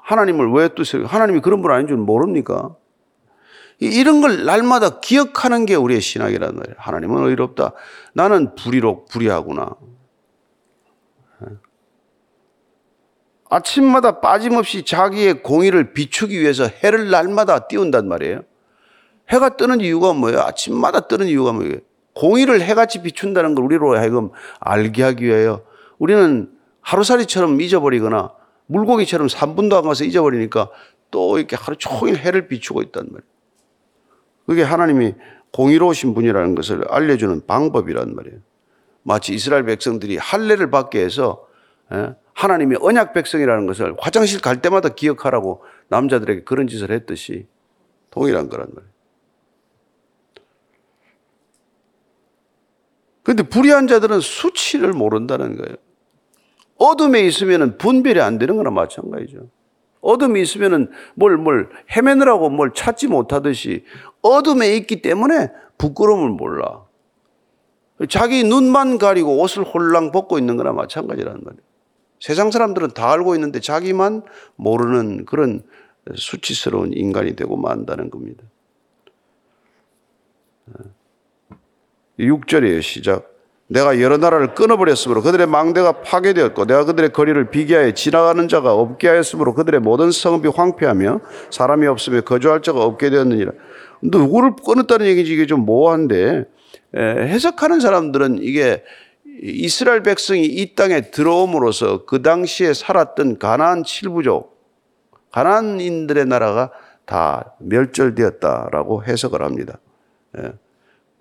하나님을 0.03 0.51
왜 0.53 0.69
뜨세요? 0.69 1.05
하나님이 1.05 1.41
그런 1.41 1.61
분 1.61 1.71
아닌 1.71 1.87
줄 1.87 1.97
모릅니까? 1.97 2.75
이런 3.79 4.21
걸 4.21 4.45
날마다 4.45 4.99
기억하는 5.01 5.65
게 5.65 5.75
우리의 5.75 6.01
신앙이란 6.01 6.55
말이에요. 6.55 6.75
하나님은 6.77 7.27
의롭다. 7.27 7.73
나는 8.13 8.55
불의로 8.55 9.05
불의하구나. 9.05 9.75
아침마다 13.49 14.19
빠짐없이 14.19 14.83
자기의 14.83 15.41
공의를 15.41 15.93
비추기 15.93 16.39
위해서 16.39 16.65
해를 16.65 17.09
날마다 17.09 17.67
띄운단 17.67 18.07
말이에요. 18.07 18.41
해가 19.29 19.57
뜨는 19.57 19.81
이유가 19.81 20.13
뭐예요? 20.13 20.39
아침마다 20.41 21.01
뜨는 21.01 21.27
이유가 21.27 21.53
뭐예요? 21.53 21.77
공의를 22.13 22.61
해같이 22.61 23.01
비춘다는 23.01 23.55
걸 23.55 23.65
우리로 23.65 23.97
하여금 23.97 24.31
알게 24.59 25.03
하기 25.03 25.25
위하여 25.25 25.63
우리는 25.99 26.49
하루살이처럼 26.81 27.61
잊어버리거나 27.61 28.31
물고기처럼 28.67 29.27
3분도 29.27 29.75
안 29.75 29.83
가서 29.83 30.03
잊어버리니까 30.03 30.69
또 31.11 31.37
이렇게 31.37 31.55
하루 31.55 31.77
종일 31.77 32.17
해를 32.17 32.47
비추고 32.47 32.81
있단 32.83 33.05
말이에요. 33.05 33.21
그게 34.45 34.63
하나님이 34.63 35.15
공의로우신 35.53 36.13
분이라는 36.13 36.55
것을 36.55 36.85
알려주는 36.89 37.45
방법이란 37.45 38.15
말이에요. 38.15 38.39
마치 39.03 39.33
이스라엘 39.33 39.63
백성들이 39.63 40.17
할례를 40.17 40.69
받게 40.69 40.99
해서 41.03 41.45
예? 41.93 42.15
하나님이 42.37 42.75
언약 42.79 43.13
백성이라는 43.13 43.65
것을 43.65 43.95
화장실 43.97 44.41
갈 44.41 44.61
때마다 44.61 44.89
기억하라고 44.89 45.63
남자들에게 45.87 46.43
그런 46.43 46.67
짓을 46.67 46.91
했듯이 46.91 47.47
동일한 48.11 48.47
거란 48.47 48.67
말이에요. 48.75 48.93
근데 53.23 53.41
불의한 53.41 53.87
자들은 53.87 54.19
수치를 54.19 54.93
모른다는 54.93 55.57
거예요. 55.57 55.77
어둠에 56.77 57.21
있으면 57.21 57.79
분별이 57.79 58.21
안 58.21 58.37
되는 58.37 58.55
거나 58.55 58.69
마찬가지죠. 58.69 59.49
어둠이 60.01 60.39
있으면 60.43 60.91
뭘, 61.15 61.37
뭘 61.37 61.69
헤매느라고 61.95 62.51
뭘 62.51 62.71
찾지 62.71 63.07
못하듯이 63.07 63.83
어둠에 64.21 64.75
있기 64.75 65.01
때문에 65.01 65.49
부끄러움을 65.79 66.29
몰라. 66.29 66.85
자기 68.09 68.43
눈만 68.43 68.99
가리고 68.99 69.41
옷을 69.41 69.63
홀랑 69.63 70.11
벗고 70.11 70.37
있는 70.37 70.55
거나 70.55 70.71
마찬가지라는 70.71 71.41
말이에요. 71.43 71.66
세상 72.19 72.51
사람들은 72.51 72.91
다 72.91 73.11
알고 73.11 73.35
있는데 73.35 73.59
자기만 73.59 74.23
모르는 74.55 75.25
그런 75.25 75.63
수치스러운 76.15 76.93
인간이 76.93 77.35
되고 77.35 77.57
만다는 77.57 78.09
겁니다. 78.09 78.43
6절이에요, 82.19 82.81
시작. 82.81 83.33
내가 83.69 83.99
여러 83.99 84.17
나라를 84.17 84.53
끊어버렸으므로 84.53 85.21
그들의 85.21 85.45
망대가 85.45 86.01
파괴되었고 86.01 86.65
내가 86.65 86.85
그들의 86.85 87.11
거리를 87.11 87.49
비기하여 87.49 87.91
지나가는 87.91 88.47
자가 88.47 88.73
없게 88.73 89.09
하였으므로 89.09 89.53
그들의 89.53 89.81
모든 89.81 90.09
성읍이 90.09 90.47
황폐하며 90.47 91.19
사람이 91.51 91.85
없으며 91.85 92.21
거주할 92.21 92.61
자가 92.61 92.83
없게 92.83 93.09
되었느니라. 93.09 93.51
누구를 94.01 94.51
끊었다는 94.65 95.05
얘기지 95.07 95.33
이게 95.33 95.45
좀 95.45 95.65
모호한데 95.65 96.45
해석하는 96.95 97.81
사람들은 97.81 98.39
이게 98.41 98.83
이스라엘 99.41 100.03
백성이 100.03 100.45
이 100.45 100.75
땅에 100.75 101.11
들어옴으로써 101.11 102.05
그 102.05 102.21
당시에 102.21 102.73
살았던 102.73 103.39
가나안 103.39 103.83
칠부족, 103.83 104.57
가나안인들의 105.31 106.25
나라가 106.25 106.71
다 107.05 107.55
멸절되었다라고 107.59 109.03
해석을 109.03 109.41
합니다. 109.43 109.79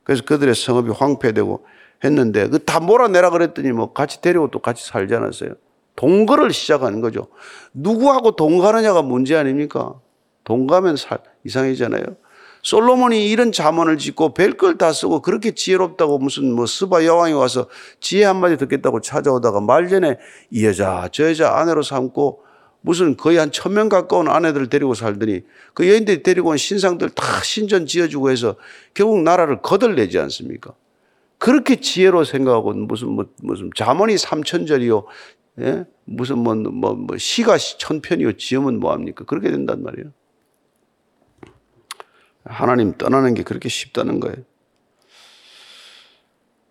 그래서 0.05 0.25
그들의 0.25 0.55
성읍이 0.55 0.91
황폐되고 0.91 1.65
했는데 2.05 2.49
그 2.49 2.59
다 2.59 2.81
몰아내라 2.81 3.31
그랬더니 3.31 3.73
뭐 3.73 3.93
같이 3.93 4.21
데리고 4.21 4.51
또 4.51 4.61
같이 4.61 4.87
살지 4.87 5.15
않았어요. 5.15 5.51
동거를 5.97 6.53
시작하는 6.53 7.01
거죠. 7.01 7.29
누구하고 7.73 8.37
동거하느냐가 8.37 9.03
문제 9.03 9.35
아닙니까? 9.37 9.95
동거하면 10.45 10.97
살, 10.97 11.19
이상해잖아요. 11.45 12.05
솔로몬이 12.67 13.31
이런 13.31 13.53
자문을 13.53 13.97
짓고 13.97 14.35
별 14.35 14.57
걸 14.57 14.77
다 14.77 14.93
쓰고 14.93 15.23
그렇게 15.23 15.53
지혜롭다고 15.53 16.19
무슨 16.19 16.53
뭐 16.53 16.67
스바 16.67 17.05
여왕이 17.05 17.33
와서 17.33 17.69
지혜 18.01 18.25
한마디 18.25 18.57
듣겠다고 18.57 19.01
찾아오다가 19.01 19.61
말전에 19.61 20.19
이 20.51 20.67
여자 20.67 21.09
저 21.13 21.29
여자 21.29 21.57
아내로 21.59 21.83
삼고 21.85 22.43
무슨 22.81 23.17
거의 23.17 23.39
한 23.39 23.53
천 23.53 23.73
명 23.73 23.89
가까운 23.89 24.27
아내들을 24.29 24.69
데리고 24.69 24.95
살더니 24.95 25.43
그 25.75 25.89
여인들이 25.89 26.25
데리고 26.25 26.51
온 26.51 26.57
신상들 26.57 27.11
다 27.11 27.23
신전 27.45 27.87
지어주고 27.87 28.31
해서 28.31 28.57
결국 28.95 29.23
나라를 29.23 29.63
거덜내지 29.63 30.19
않습니까? 30.19 30.75
그렇게 31.39 31.77
지혜로 31.77 32.25
생각하고 32.25 32.73
무슨 32.73 33.11
뭐 33.11 33.27
무슨 33.43 33.71
자문이 33.77 34.19
삼천절이요. 34.19 35.05
예? 35.61 35.85
무슨 36.05 36.39
뭐, 36.39 36.55
뭐, 36.57 36.95
뭐 36.95 37.17
시가 37.17 37.59
천편이요. 37.59 38.37
지으면 38.39 38.81
뭐 38.81 38.91
합니까? 38.93 39.25
그렇게 39.25 39.51
된단 39.53 39.85
말이에요. 39.85 40.11
하나님 42.49 42.97
떠나는 42.97 43.35
게 43.35 43.43
그렇게 43.43 43.69
쉽다는 43.69 44.21
거예요. 44.21 44.37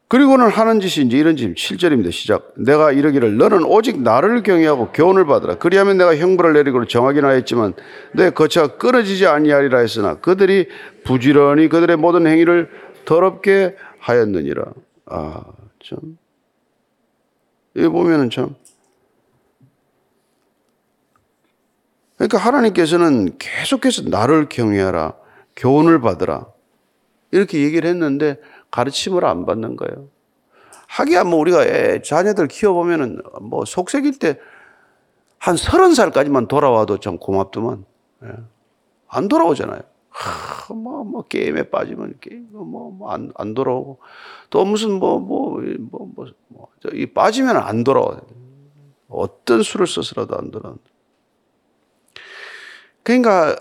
그리고는 0.08 0.50
하는 0.50 0.80
짓이 0.80 1.08
이제 1.08 1.18
이런 1.18 1.36
짓 1.36 1.54
7절입니다. 1.56 2.12
시작. 2.12 2.54
내가 2.56 2.92
이러기를 2.92 3.38
너는 3.38 3.66
오직 3.66 4.02
나를 4.02 4.44
경외하고 4.44 4.92
교훈을 4.92 5.26
받으라. 5.26 5.56
그리하면 5.56 5.98
내가 5.98 6.16
형벌을 6.16 6.54
내리고 6.54 6.86
정하기나 6.86 7.30
했지만 7.30 7.74
내 8.14 8.30
거처가 8.30 8.78
끊어지지 8.78 9.26
아니하리라 9.26 9.80
했으나 9.80 10.20
그들이 10.20 10.70
부지런히 11.04 11.70
그들의 11.70 11.98
모든 11.98 12.28
행위를 12.28 12.70
더럽게 13.06 13.76
하였느니라. 14.00 14.64
아, 15.08 15.44
참. 15.84 16.18
여기 17.76 17.88
보면은 17.88 18.30
참. 18.30 18.56
그러니까 22.18 22.38
하나님께서는 22.38 23.38
계속해서 23.38 24.04
나를 24.04 24.48
경외하라. 24.50 25.25
교훈을 25.56 26.02
받으라. 26.02 26.48
이렇게 27.32 27.62
얘기를 27.64 27.90
했는데 27.90 28.40
가르침을 28.72 29.26
안 29.26 29.46
받는 29.46 29.76
거예요. 29.76 30.10
하기야 30.88 31.24
뭐 31.24 31.40
우리가 31.40 31.66
애, 31.66 32.02
자녀들 32.02 32.48
키워보면은 32.48 33.22
뭐 33.42 33.66
속색일 33.66 34.20
때 34.20 34.40
한 35.46 35.58
서른 35.58 35.94
살까지만 35.94 36.48
돌아와도 36.48 37.00
참 37.00 37.20
고맙더만. 37.20 37.86
예. 38.24 38.30
안 39.08 39.28
돌아오잖아요. 39.28 39.80
하, 40.10 40.74
뭐, 40.74 41.04
뭐, 41.04 41.22
게임에 41.22 41.70
빠지면 41.70 42.16
게임, 42.20 42.48
뭐, 42.52 42.90
뭐, 42.90 43.12
안, 43.12 43.32
안 43.36 43.54
돌아오고. 43.54 44.00
또 44.50 44.66
무슨 44.66 44.94
뭐, 44.94 45.20
뭐, 45.20 45.62
뭐, 45.92 46.12
뭐, 46.16 46.26
뭐, 46.48 46.70
이 46.94 47.06
빠지면 47.06 47.58
안 47.58 47.84
돌아와. 47.84 48.22
어떤 49.08 49.62
수를 49.62 49.86
써서라도 49.86 50.36
안 50.36 50.50
돌아온다. 50.50 50.82
그러니까, 53.04 53.56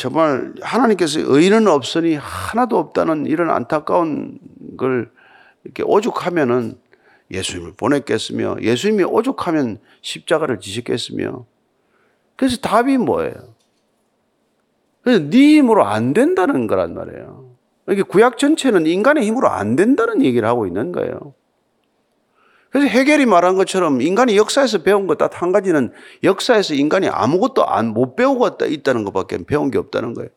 정말 0.00 0.54
하나님께서 0.62 1.20
의인은 1.20 1.68
없으니 1.68 2.16
하나도 2.18 2.78
없다는 2.78 3.26
이런 3.26 3.50
안타까운 3.50 4.38
걸 4.78 5.10
이렇게 5.62 5.82
오죽하면은 5.82 6.78
예수님을 7.30 7.74
보냈겠으며 7.76 8.56
예수님이 8.62 9.04
오죽하면 9.04 9.78
십자가를 10.00 10.58
지셨겠으며 10.58 11.44
그래서 12.34 12.56
답이 12.62 12.96
뭐예요? 12.96 13.54
그래서 15.02 15.22
네 15.28 15.56
힘으로 15.58 15.84
안 15.84 16.14
된다는 16.14 16.66
거란 16.66 16.94
말이에요. 16.94 17.50
이게 17.90 18.00
구약 18.00 18.38
전체는 18.38 18.86
인간의 18.86 19.26
힘으로 19.26 19.50
안 19.50 19.76
된다는 19.76 20.22
얘기를 20.22 20.48
하고 20.48 20.66
있는 20.66 20.92
거예요. 20.92 21.34
그래서 22.70 22.86
해결이 22.88 23.26
말한 23.26 23.56
것처럼 23.56 24.00
인간이 24.00 24.36
역사에서 24.36 24.82
배운 24.82 25.06
것 25.06 25.18
딱 25.18 25.42
한 25.42 25.52
가지는 25.52 25.92
역사에서 26.22 26.74
인간이 26.74 27.08
아무것도 27.08 27.66
안, 27.66 27.88
못 27.88 28.14
배우고 28.16 28.64
있다는 28.64 29.04
것밖에 29.04 29.38
배운 29.44 29.70
게 29.70 29.78
없다는 29.78 30.14
거예요. 30.14 30.30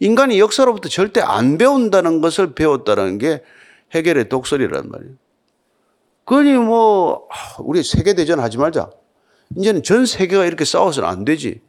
인간이 0.00 0.38
역사로부터 0.38 0.88
절대 0.88 1.20
안 1.20 1.58
배운다는 1.58 2.20
것을 2.20 2.54
배웠다는 2.54 3.18
게 3.18 3.42
해결의 3.94 4.28
독설이란 4.28 4.88
말이에요. 4.90 5.14
그러니 6.24 6.52
뭐, 6.58 7.26
우리 7.60 7.82
세계대전 7.82 8.38
하지 8.38 8.58
말자. 8.58 8.90
이제는 9.56 9.82
전 9.82 10.04
세계가 10.04 10.44
이렇게 10.44 10.66
싸워서는 10.66 11.08
안 11.08 11.24
되지. 11.24 11.62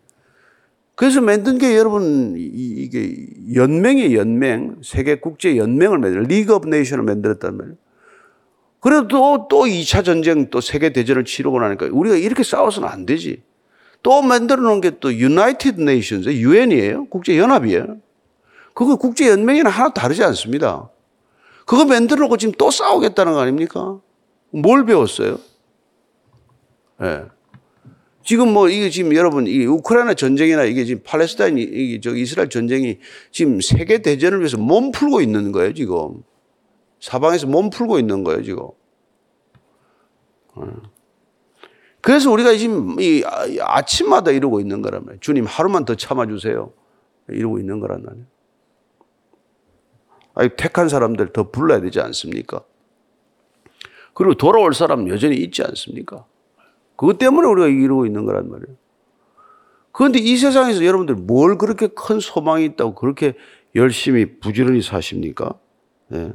그래서 0.96 1.22
만든 1.22 1.58
게 1.58 1.78
여러분 1.78 2.36
이게 2.38 3.16
연맹의 3.56 4.16
연맹, 4.18 4.82
세계 4.84 5.16
국제 5.16 5.56
연맹을 5.56 5.98
만들 5.98 6.24
League 6.24 6.56
of 6.56 6.68
Nation을 6.68 7.06
만들었단 7.06 7.56
말이에요. 7.56 7.78
그래도 8.80 9.48
또 9.50 9.66
2차 9.66 10.06
전쟁 10.06 10.50
또 10.50 10.62
세계 10.62 10.94
대전을 10.94 11.26
치르고 11.26 11.60
나니까 11.60 11.90
우리가 11.92 12.16
이렇게 12.16 12.44
싸워서는 12.44 12.88
안 12.88 13.06
되지. 13.06 13.44
또 14.02 14.22
만들어 14.22 14.62
놓은 14.62 14.80
게 14.80 14.93
또 14.93 15.14
United 15.14 15.82
Nations, 15.82 16.30
유엔이에요. 16.30 17.08
국제 17.08 17.38
연합이에요. 17.38 17.98
그거 18.74 18.96
국제 18.96 19.30
연맹이랑 19.30 19.74
하나 19.74 19.90
다르지 19.94 20.24
않습니다. 20.24 20.90
그거 21.66 21.86
만들어 21.86 22.22
놓고 22.22 22.38
지금 22.38 22.54
또 22.58 22.72
싸우겠다는 22.72 23.34
거 23.34 23.40
아닙니까? 23.40 24.00
뭘 24.52 24.86
배웠어요? 24.86 25.38
예. 27.02 27.06
네. 27.06 27.24
지금 28.24 28.54
뭐 28.54 28.70
이게 28.70 28.90
지금 28.90 29.16
여러분 29.16 29.48
이 29.48 29.66
우크라이나 29.66 30.14
전쟁이나 30.14 30.64
이게 30.64 30.86
지금 30.86 31.02
팔레스타인 31.04 31.58
이게 31.58 32.00
저 32.00 32.16
이스라엘 32.16 32.50
전쟁이 32.50 33.00
지금 33.32 33.60
세계 33.60 34.02
대전을 34.04 34.40
위해서 34.40 34.58
몸 34.58 34.92
풀고 34.92 35.22
있는 35.22 35.52
거예요 35.52 35.74
지금 35.74 36.22
사방에서 37.00 37.48
몸 37.48 37.70
풀고 37.70 38.00
있는 38.00 38.24
거예요 38.24 38.44
지금. 38.44 38.68
어. 40.56 40.68
그래서 42.02 42.32
우리가 42.32 42.56
지금 42.56 43.00
이 43.00 43.24
아침마다 43.62 44.32
이러고 44.32 44.60
있는 44.60 44.82
말이에요. 44.82 45.20
주님 45.20 45.46
하루만 45.46 45.86
더 45.86 45.96
참아주세요. 45.96 46.72
이러고 47.30 47.60
있는 47.60 47.80
거란 47.80 48.04
말이에요. 48.04 48.26
아니, 50.36 50.50
택한 50.56 50.88
사람들 50.88 51.34
더 51.34 51.52
불러야 51.52 51.82
되지 51.82 52.00
않습니까? 52.00 52.64
그리고 54.14 54.36
돌아올 54.36 54.74
사람 54.74 55.08
여전히 55.10 55.38
있지 55.38 55.64
않습니까? 55.64 56.26
그것 56.96 57.18
때문에 57.18 57.48
우리가 57.48 57.68
이러고 57.68 58.06
있는 58.06 58.26
거란 58.26 58.50
말이에요. 58.50 58.78
그런데 59.92 60.20
이 60.20 60.38
세상에서 60.38 60.86
여러분들 60.86 61.16
뭘 61.16 61.58
그렇게 61.58 61.88
큰 61.88 62.20
소망이 62.20 62.64
있다고 62.66 62.96
그렇게 62.96 63.36
열심히 63.76 64.40
부지런히 64.40 64.82
사십니까? 64.82 65.56
네. 66.08 66.34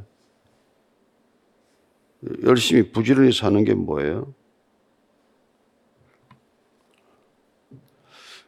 열심히 2.43 2.91
부지런히 2.91 3.31
사는 3.31 3.63
게 3.63 3.73
뭐예요? 3.73 4.33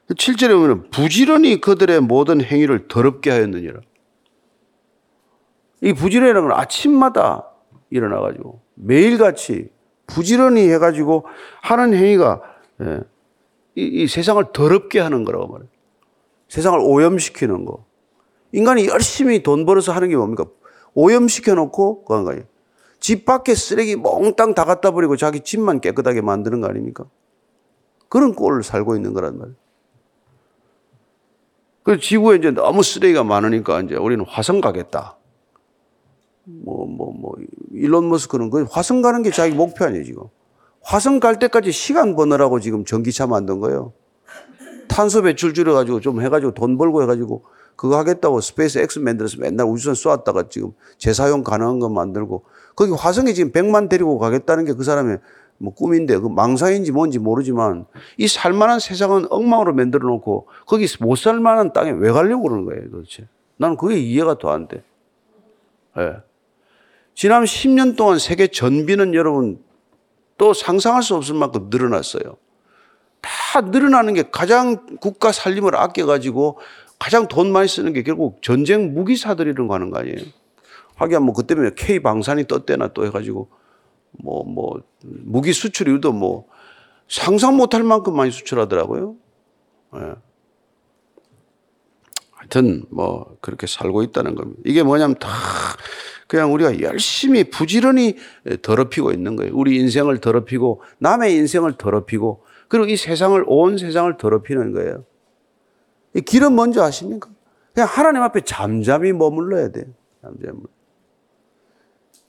7절에 0.09 0.51
보면 0.51 0.89
부지런히 0.89 1.59
그들의 1.59 1.99
모든 2.01 2.41
행위를 2.41 2.87
더럽게 2.87 3.29
하였느니라. 3.29 3.81
이 5.81 5.93
부지런이라는 5.93 6.49
건 6.49 6.57
아침마다 6.57 7.51
일어나가지고 7.89 8.61
매일같이 8.75 9.69
부지런히 10.07 10.69
해가지고 10.69 11.25
하는 11.61 11.93
행위가 11.93 12.41
예, 12.81 13.01
이, 13.75 13.83
이, 13.83 14.07
세상을 14.07 14.43
더럽게 14.53 14.99
하는 14.99 15.23
거라고 15.23 15.47
말해요. 15.47 15.69
세상을 16.47 16.79
오염시키는 16.81 17.65
거. 17.65 17.85
인간이 18.53 18.87
열심히 18.87 19.43
돈 19.43 19.65
벌어서 19.65 19.91
하는 19.91 20.09
게 20.09 20.15
뭡니까? 20.15 20.45
오염시켜 20.93 21.53
놓고 21.53 22.05
그런 22.05 22.23
거예요. 22.23 22.43
집 23.07 23.23
밖에 23.23 23.55
쓰레기 23.55 23.95
몽땅 23.95 24.53
다 24.53 24.65
갖다 24.65 24.91
버리고 24.91 25.15
자기 25.15 25.39
집만 25.39 25.79
깨끗하게 25.79 26.19
만드는 26.19 26.59
거 26.59 26.67
아닙니까? 26.67 27.05
그런 28.09 28.35
꼴을 28.35 28.63
살고 28.63 28.97
있는 28.97 29.13
거란 29.13 29.37
말이에요. 29.37 29.55
그 31.83 31.99
지구에 32.01 32.35
이제 32.35 32.51
너무 32.51 32.83
쓰레기가 32.83 33.23
많으니까 33.23 33.79
이제 33.79 33.95
우리는 33.95 34.25
화성 34.27 34.59
가겠다. 34.59 35.17
뭐, 36.43 36.85
뭐, 36.85 37.13
뭐, 37.13 37.31
일론 37.71 38.09
머스크는 38.09 38.49
그 38.49 38.63
화성 38.69 39.01
가는 39.01 39.23
게 39.23 39.31
자기 39.31 39.55
목표 39.55 39.85
아니에요, 39.85 40.03
지금. 40.03 40.23
화성 40.81 41.21
갈 41.21 41.39
때까지 41.39 41.71
시간 41.71 42.13
버느라고 42.13 42.59
지금 42.59 42.83
전기차 42.83 43.25
만든 43.25 43.61
거예요. 43.61 43.93
탄소 44.89 45.21
배출 45.21 45.53
줄여가지고 45.53 46.01
좀 46.01 46.21
해가지고 46.21 46.53
돈 46.55 46.77
벌고 46.77 47.03
해가지고 47.03 47.45
그거 47.77 47.97
하겠다고 47.99 48.41
SpaceX 48.41 48.99
만들어서 48.99 49.37
맨날 49.39 49.65
우주선 49.67 49.93
쏘았다가 49.95 50.49
지금 50.49 50.73
재사용 50.97 51.43
가능한 51.43 51.79
거 51.79 51.87
만들고 51.87 52.43
거기 52.77 52.91
화성에 52.91 53.33
지금 53.33 53.51
100만 53.51 53.89
데리고 53.89 54.19
가겠다는 54.19 54.63
게 54.63 54.73
그 54.73 54.83
사람의 54.83 55.17
뭐 55.57 55.73
꿈인데 55.73 56.19
그 56.19 56.27
망상인지 56.27 56.91
뭔지 56.91 57.17
모르지만 57.17 57.87
이 58.17 58.27
살만한 58.27 58.79
세상은 58.79 59.25
엉망으로 59.31 59.73
만들어 59.73 60.07
놓고 60.07 60.47
거기 60.67 60.87
못 60.99 61.15
살만한 61.17 61.73
땅에 61.73 61.89
왜 61.91 62.11
가려고 62.11 62.43
그러는 62.43 62.65
거예요 62.65 62.91
도대체. 62.91 63.27
나는 63.57 63.75
그게 63.75 63.97
이해가 63.97 64.37
더 64.37 64.51
안 64.51 64.67
돼. 64.67 64.83
예. 65.97 66.17
지난 67.15 67.43
10년 67.43 67.97
동안 67.97 68.19
세계 68.19 68.45
전비는 68.45 69.15
여러분 69.15 69.59
또 70.37 70.53
상상할 70.53 71.01
수 71.01 71.15
없을 71.15 71.33
만큼 71.33 71.69
늘어났어요. 71.71 72.37
다 73.21 73.61
늘어나는 73.61 74.13
게 74.13 74.29
가장 74.31 74.85
국가 75.01 75.31
살림을 75.31 75.75
아껴가지고 75.75 76.59
가장 76.99 77.27
돈 77.27 77.51
많이 77.51 77.67
쓰는 77.67 77.93
게 77.93 78.03
결국 78.03 78.43
전쟁 78.43 78.93
무기 78.93 79.17
사들 79.17 79.47
이런 79.47 79.67
거 79.67 79.73
하는 79.73 79.89
거 79.89 79.97
아니에요. 79.97 80.17
하긴 80.97 81.23
뭐 81.23 81.33
그 81.33 81.47
때 81.47 81.55
문 81.55 81.73
K 81.75 81.99
방산이 81.99 82.45
떴대나 82.47 82.89
또 82.93 83.05
해가지고 83.05 83.49
뭐, 84.19 84.43
뭐, 84.43 84.81
무기 85.03 85.53
수출이도 85.53 86.11
뭐 86.11 86.47
상상 87.07 87.55
못할 87.55 87.83
만큼 87.83 88.15
많이 88.15 88.31
수출하더라고요. 88.31 89.15
예. 89.95 90.13
하여튼 92.31 92.85
뭐 92.89 93.37
그렇게 93.41 93.67
살고 93.67 94.03
있다는 94.03 94.35
겁니다. 94.35 94.61
이게 94.65 94.83
뭐냐면 94.83 95.17
다 95.19 95.29
그냥 96.27 96.53
우리가 96.53 96.81
열심히 96.81 97.43
부지런히 97.49 98.17
더럽히고 98.61 99.11
있는 99.11 99.35
거예요. 99.35 99.53
우리 99.55 99.77
인생을 99.77 100.19
더럽히고 100.19 100.81
남의 100.99 101.35
인생을 101.35 101.77
더럽히고 101.77 102.43
그리고 102.67 102.85
이 102.87 102.97
세상을 102.97 103.41
온 103.47 103.77
세상을 103.77 104.17
더럽히는 104.17 104.73
거예요. 104.73 105.05
이 106.13 106.21
길은 106.21 106.53
뭔지 106.53 106.79
아십니까? 106.79 107.29
그냥 107.73 107.87
하나님 107.89 108.21
앞에 108.23 108.41
잠잠히 108.41 109.13
머물러야 109.13 109.69
돼. 109.71 109.85
잠잠히. 110.21 110.59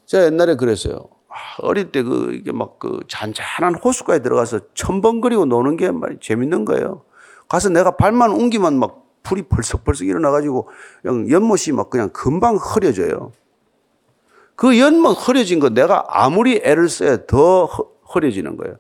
제가 0.08 0.24
옛날에 0.24 0.56
그랬어요. 0.56 1.08
아, 1.28 1.34
어릴 1.60 1.92
때 1.92 2.02
그 2.02 2.32
이게 2.34 2.50
막 2.52 2.78
그 2.78 3.00
잔잔한 3.08 3.74
호숫가에 3.76 4.20
들어가서 4.20 4.60
첨벙거리고 4.74 5.44
노는 5.44 5.76
게말 5.76 6.18
재밌는 6.20 6.64
거예요. 6.64 7.04
가서 7.48 7.68
내가 7.68 7.96
발만 7.96 8.30
옮기면 8.32 8.78
막 8.78 9.04
풀이 9.22 9.42
벌썩벌썩 9.42 10.06
일어나가지고 10.08 10.68
그냥 11.02 11.30
연못이 11.30 11.72
막 11.72 11.90
그냥 11.90 12.08
금방 12.10 12.56
흐려져요. 12.56 13.32
그 14.56 14.78
연못 14.78 15.12
흐려진 15.28 15.60
거 15.60 15.68
내가 15.68 16.04
아무리 16.08 16.60
애를 16.64 16.88
써야 16.88 17.26
더 17.26 17.66
흐려지는 18.02 18.56
거예요. 18.56 18.76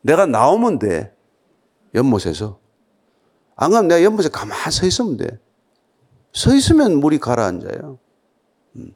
내가 0.00 0.26
나오면 0.26 0.78
돼. 0.78 1.14
연못에서. 1.94 2.58
안 3.56 3.70
그러면 3.70 3.88
내가 3.88 4.02
연못에 4.02 4.28
가만히 4.30 4.70
서 4.72 4.86
있으면 4.86 5.16
돼. 5.16 5.38
서 6.32 6.54
있으면 6.54 6.96
물이 6.98 7.18
가라앉아요. 7.18 7.98
음. 8.76 8.94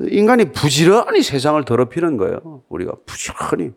인간이 0.00 0.52
부지런히 0.52 1.22
세상을 1.22 1.64
더럽히는 1.64 2.16
거예요. 2.16 2.62
우리가 2.68 2.94
부지런히. 3.06 3.72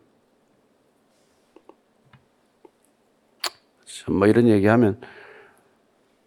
뭐 4.08 4.26
이런 4.26 4.48
얘기하면 4.48 5.00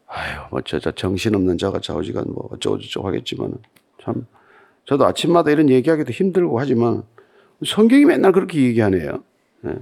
아유 0.07 0.39
뭐저 0.51 0.79
저 0.79 0.91
정신없는 0.91 1.57
자가 1.57 1.79
좌우지간 1.79 2.25
뭐 2.27 2.49
어쩌고 2.51 2.79
저쩌고 2.79 3.07
하겠지만 3.07 3.55
참 4.01 4.25
저도 4.85 5.05
아침마다 5.05 5.51
이런 5.51 5.69
얘기하기도 5.69 6.11
힘들고 6.11 6.59
하지만 6.59 7.03
성경이 7.65 8.05
맨날 8.05 8.31
그렇게 8.31 8.61
얘기하네요. 8.61 9.23
네. 9.61 9.75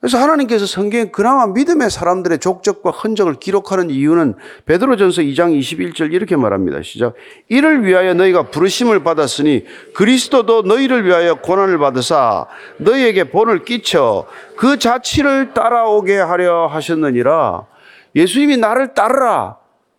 그래서 0.00 0.18
하나님께서 0.18 0.64
성경에 0.64 1.06
그나마 1.06 1.48
믿음의 1.48 1.90
사람들의 1.90 2.38
족적과 2.38 2.90
흔적을 2.90 3.34
기록하는 3.34 3.90
이유는 3.90 4.34
베드로전서 4.64 5.22
2장 5.22 5.58
21절 5.58 6.12
이렇게 6.12 6.36
말합니다. 6.36 6.82
시작. 6.82 7.14
이를 7.48 7.84
위하여 7.84 8.14
너희가 8.14 8.44
부르심을 8.44 9.02
받았으니 9.02 9.64
그리스도도 9.94 10.62
너희를 10.62 11.04
위하여 11.04 11.34
고난을 11.40 11.78
받으사 11.78 12.46
너희에게 12.76 13.24
본을 13.24 13.64
끼쳐 13.64 14.26
그 14.56 14.78
자취를 14.78 15.52
따라오게 15.52 16.16
하려 16.18 16.68
하셨느니라. 16.68 17.66
예수님이 18.14 18.56
나를 18.56 18.94
따르라. 18.94 19.56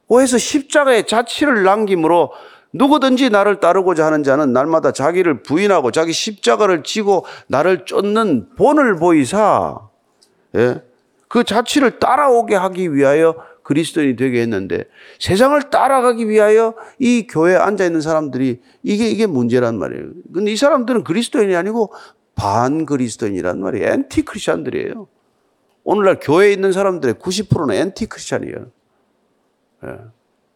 오해서 0.07 0.37
십자가의 0.37 1.07
자취를 1.07 1.63
남김으로 1.63 2.31
누구든지 2.71 3.29
나를 3.31 3.59
따르고자 3.59 4.05
하는 4.05 4.23
자는 4.23 4.53
날마다 4.53 4.93
자기를 4.93 5.43
부인하고 5.43 5.91
자기 5.91 6.13
십자가를 6.13 6.83
지고 6.83 7.25
나를 7.47 7.83
쫓는 7.85 8.55
본을 8.55 8.95
보이사 8.95 9.88
예? 10.55 10.81
그 11.27 11.43
자취를 11.43 11.99
따라오게 11.99 12.55
하기 12.55 12.93
위하여 12.93 13.35
그리스도인이 13.63 14.15
되게 14.15 14.41
했는데 14.41 14.85
세상을 15.19 15.61
따라가기 15.69 16.27
위하여 16.27 16.73
이 16.97 17.27
교회에 17.27 17.55
앉아 17.55 17.85
있는 17.85 18.01
사람들이 18.01 18.61
이게 18.81 19.09
이게 19.09 19.27
문제란 19.27 19.77
말이에요. 19.77 20.07
근데 20.33 20.51
이 20.51 20.57
사람들은 20.57 21.03
그리스도인이 21.03 21.55
아니고 21.55 21.93
반 22.33 22.87
그리스도인이란 22.87 23.59
말이에요. 23.59 23.87
엔티 23.89 24.23
크리스천들이에요. 24.23 25.07
오늘날 25.83 26.19
교회에 26.19 26.51
있는 26.51 26.71
사람들의 26.71 27.15
90%는 27.15 27.75
엔티 27.75 28.07
크리스천이에요. 28.07 28.71
예. 29.85 29.97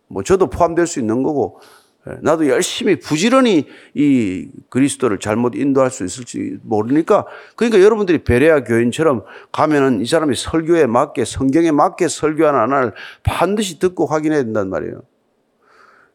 뭐 0.07 0.23
저도 0.23 0.49
포함될 0.49 0.87
수 0.87 0.99
있는 0.99 1.21
거고 1.23 1.59
예, 1.59 1.82
나도 2.21 2.49
열심히 2.49 2.99
부지런히 2.99 3.65
이 3.93 4.49
그리스도를 4.69 5.19
잘못 5.19 5.55
인도할 5.55 5.89
수 5.89 6.03
있을지 6.03 6.57
모르니까 6.61 7.25
그러니까 7.55 7.81
여러분들이 7.81 8.25
베레아 8.25 8.65
교인처럼 8.65 9.23
가면은 9.53 10.01
이 10.01 10.05
사람이 10.05 10.35
설교에 10.35 10.85
맞게 10.85 11.23
성경에 11.23 11.71
맞게 11.71 12.09
설교하는 12.09 12.59
안을 12.59 12.93
반드시 13.23 13.79
듣고 13.79 14.05
확인해야 14.05 14.43
된단 14.43 14.69
말이에요. 14.69 15.01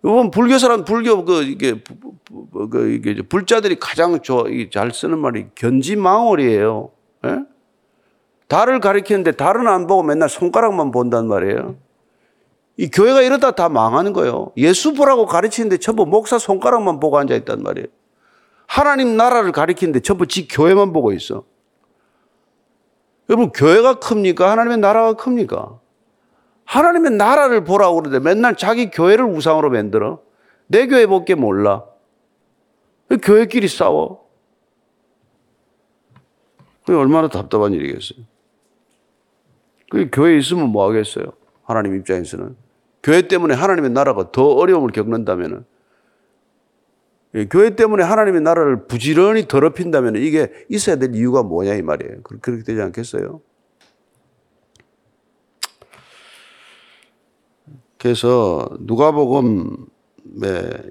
이번 0.04 0.30
불교 0.30 0.58
사람 0.58 0.84
불교 0.84 1.24
그 1.24 1.42
이게 1.42 1.82
그 2.70 2.90
이게 2.90 3.22
불자들이 3.22 3.76
가장 3.80 4.18
잘 4.70 4.92
쓰는 4.92 5.18
말이 5.18 5.46
견지망월이에요. 5.54 6.90
예? 7.26 7.38
달을 8.46 8.80
가리키는데 8.80 9.32
달은 9.32 9.66
안 9.66 9.86
보고 9.86 10.02
맨날 10.02 10.28
손가락만 10.28 10.90
본단 10.90 11.28
말이에요. 11.28 11.76
이 12.78 12.88
교회가 12.88 13.22
이러다 13.22 13.50
다 13.50 13.68
망하는 13.68 14.12
거예요. 14.12 14.52
예수 14.56 14.94
보라고 14.94 15.26
가르치는데 15.26 15.78
전부 15.78 16.06
목사 16.06 16.38
손가락만 16.38 17.00
보고 17.00 17.18
앉아 17.18 17.34
있단 17.34 17.62
말이에요. 17.62 17.88
하나님 18.68 19.16
나라를 19.16 19.50
가리키는데 19.50 20.00
전부 20.00 20.28
지 20.28 20.46
교회만 20.46 20.92
보고 20.92 21.12
있어. 21.12 21.44
여러분, 23.28 23.50
교회가 23.50 23.98
큽니까? 23.98 24.50
하나님의 24.50 24.78
나라가 24.78 25.14
큽니까? 25.14 25.80
하나님의 26.64 27.12
나라를 27.12 27.64
보라고 27.64 27.96
그러는데 27.96 28.24
맨날 28.24 28.56
자기 28.56 28.90
교회를 28.90 29.24
우상으로 29.24 29.70
만들어. 29.70 30.20
내 30.68 30.86
교회 30.86 31.06
볼 31.06 31.24
게 31.24 31.34
몰라. 31.34 31.84
교회끼리 33.22 33.68
싸워. 33.68 34.28
그게 36.86 36.96
얼마나 36.96 37.28
답답한 37.28 37.72
일이겠어요. 37.72 38.24
그 39.90 40.08
교회에 40.12 40.38
있으면 40.38 40.68
뭐 40.68 40.86
하겠어요? 40.88 41.32
하나님 41.64 41.96
입장에서는. 41.96 42.67
교회 43.08 43.22
때문에 43.22 43.54
하나님의 43.54 43.88
나라가 43.92 44.30
더 44.32 44.44
어려움을 44.48 44.90
겪는다면 44.90 45.64
예, 47.36 47.46
교회 47.46 47.74
때문에 47.74 48.04
하나님의 48.04 48.42
나라를 48.42 48.86
부지런히 48.86 49.48
더럽힌다면 49.48 50.16
이게 50.16 50.52
있어야 50.68 50.96
될 50.96 51.14
이유가 51.14 51.42
뭐냐 51.42 51.72
이 51.76 51.80
말이에요. 51.80 52.20
그렇게 52.22 52.62
되지 52.62 52.82
않겠어요? 52.82 53.40
그래서 57.96 58.68
누가복음 58.80 59.86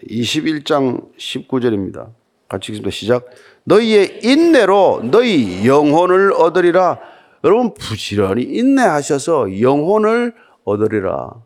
21장 0.10 1.16
19절입니다. 1.20 2.14
같이 2.50 2.72
읽습니다. 2.72 2.90
시작. 2.90 3.28
너희의 3.64 4.22
인내로 4.24 5.04
너희 5.12 5.68
영혼을 5.68 6.34
얻으리라. 6.34 7.00
여러분 7.44 7.76
부지런히 7.76 8.42
인내하셔서 8.42 9.62
영혼을 9.62 10.34
얻으리라. 10.64 11.46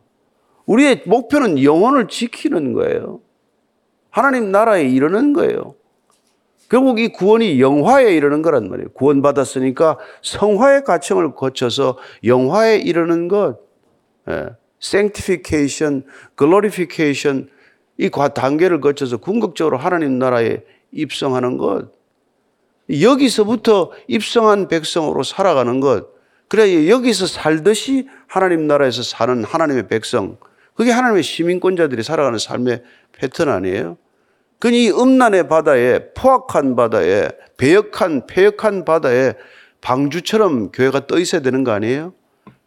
우리의 0.66 1.04
목표는 1.06 1.64
영혼을 1.64 2.08
지키는 2.08 2.74
거예요. 2.74 3.20
하나님 4.10 4.52
나라에 4.52 4.84
이르는 4.84 5.34
거예요. 5.34 5.76
결국 6.70 7.00
이 7.00 7.10
구원이 7.10 7.60
영화에 7.60 8.16
이르는 8.16 8.42
거란 8.42 8.70
말이에요. 8.70 8.90
구원받았으니까 8.92 9.98
성화의 10.22 10.84
과정을 10.86 11.36
거쳐서 11.36 11.98
영화에 12.24 12.78
이르는 12.78 13.28
것. 13.28 13.60
예. 14.30 14.50
sanctification, 14.82 16.06
glorification 16.38 17.50
이 17.98 18.10
단계를 18.10 18.82
거쳐서 18.82 19.18
궁극적으로 19.18 19.78
하나님 19.78 20.18
나라에 20.18 20.62
입성하는 20.92 21.58
것. 21.58 21.92
여기서부터 22.90 23.92
입성한 24.08 24.68
백성으로 24.68 25.24
살아가는 25.24 25.80
것. 25.80 26.08
그래 26.48 26.90
여기서 26.90 27.28
살듯이 27.28 28.08
하나님 28.28 28.68
나라에서 28.68 29.04
사는 29.04 29.44
하나님의 29.44 29.88
백성, 29.88 30.38
그게 30.76 30.92
하나님의 30.92 31.24
시민권자들이 31.24 32.04
살아가는 32.04 32.38
삶의 32.40 32.84
패턴 33.12 33.50
아니에요? 33.50 33.98
그니 34.60 34.90
음란의 34.92 35.48
바다에 35.48 36.14
포악한 36.14 36.76
바다에 36.76 37.30
배역한 37.58 38.28
폐역한 38.28 38.86
바다에 38.86 39.34
방주처럼 39.82 40.72
교회가 40.72 41.08
떠 41.08 41.18
있어야 41.20 41.42
되는 41.42 41.64
거 41.64 41.72
아니에요? 41.72 42.14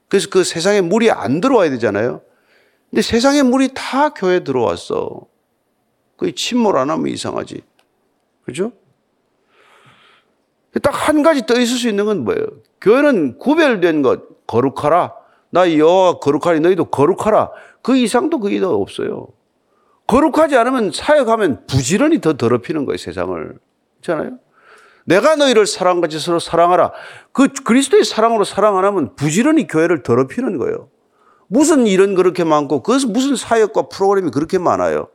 그래서 0.08 0.28
그 0.30 0.44
세상에 0.44 0.80
물이 0.80 1.10
안 1.10 1.40
들어와야 1.40 1.70
되잖아요. 1.70 2.20
근데 2.90 3.02
세상에 3.02 3.42
물이 3.42 3.70
다 3.74 4.10
교회에 4.10 4.40
들어왔어. 4.40 5.26
그 6.16 6.34
침몰 6.34 6.76
안 6.76 6.90
하면 6.90 7.08
이상하지. 7.08 7.62
그죠? 8.44 8.72
딱 10.82 10.92
한 10.92 11.22
가지 11.22 11.46
떠 11.46 11.58
있을 11.60 11.76
수 11.76 11.88
있는 11.88 12.04
건 12.06 12.24
뭐예요? 12.24 12.46
교회는 12.80 13.38
구별된 13.38 14.02
것, 14.02 14.46
거룩하라. 14.46 15.14
나 15.50 15.76
여호와 15.78 16.18
거룩하니 16.18 16.60
너희도 16.60 16.86
거룩하라. 16.86 17.50
그 17.84 17.98
이상도 17.98 18.40
그게 18.40 18.60
더 18.60 18.74
없어요. 18.74 19.28
거룩하지 20.06 20.56
않으면 20.56 20.90
사역하면 20.90 21.66
부지런히 21.66 22.18
더 22.22 22.32
더럽히는 22.32 22.86
거예요, 22.86 22.96
세상을. 22.96 23.58
있잖아요? 23.96 24.38
내가 25.04 25.36
너희를 25.36 25.66
사랑같이 25.66 26.18
서로 26.18 26.38
사랑하라. 26.38 26.92
그 27.32 27.48
그리스도의 27.48 28.04
사랑으로 28.04 28.44
사랑 28.44 28.78
안 28.78 28.86
하면 28.86 29.14
부지런히 29.16 29.66
교회를 29.66 30.02
더럽히는 30.02 30.56
거예요. 30.56 30.88
무슨 31.46 31.86
일은 31.86 32.14
그렇게 32.14 32.42
많고, 32.42 32.82
그것은 32.82 33.12
무슨 33.12 33.36
사역과 33.36 33.90
프로그램이 33.90 34.30
그렇게 34.30 34.58
많아요. 34.58 35.08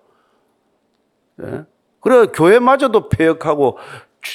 예? 1.42 1.66
그래, 2.02 2.28
교회마저도 2.28 3.10
폐역하고, 3.10 3.80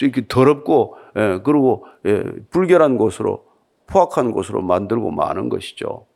이렇게 0.02 0.26
더럽고, 0.26 0.96
예, 1.16 1.40
그리고, 1.44 1.86
예, 2.04 2.24
불결한 2.50 2.98
곳으로, 2.98 3.44
포악한 3.86 4.32
곳으로 4.32 4.60
만들고 4.60 5.12
마는 5.12 5.50
것이죠. 5.50 6.06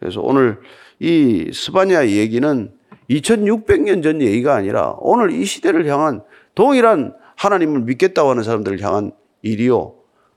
그래서 0.00 0.20
오늘 0.22 0.60
이 1.00 1.50
스바냐 1.52 2.08
얘기는 2.08 2.70
2600년 3.08 4.02
전 4.02 4.20
얘기가 4.22 4.54
아니라 4.54 4.94
오늘 4.98 5.32
이 5.32 5.44
시대를 5.44 5.86
향한 5.86 6.22
동일한 6.54 7.14
하나님을 7.36 7.80
믿겠다고 7.80 8.30
하는 8.30 8.42
사람들을 8.42 8.80
향한 8.82 9.12
일이요. 9.42 9.94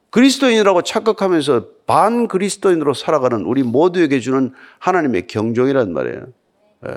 그리스도인이라고 0.10 0.84
착각하면서 0.84 1.68
반 1.86 2.28
그리스도인으로 2.28 2.94
살아가는 2.94 3.42
우리 3.46 3.62
모두에게 3.62 4.20
주는 4.20 4.54
하나님의 4.80 5.28
경종이란 5.28 5.92
말이에요. 5.92 6.26
예. 6.88 6.94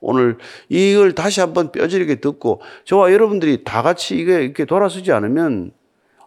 오늘 0.00 0.36
이걸 0.68 1.14
다시 1.14 1.40
한번 1.40 1.72
뼈저리게 1.72 2.16
듣고 2.16 2.60
저와 2.84 3.12
여러분들이 3.12 3.64
다 3.64 3.82
같이 3.82 4.16
이렇게 4.16 4.64
돌아서지 4.66 5.12
않으면 5.12 5.72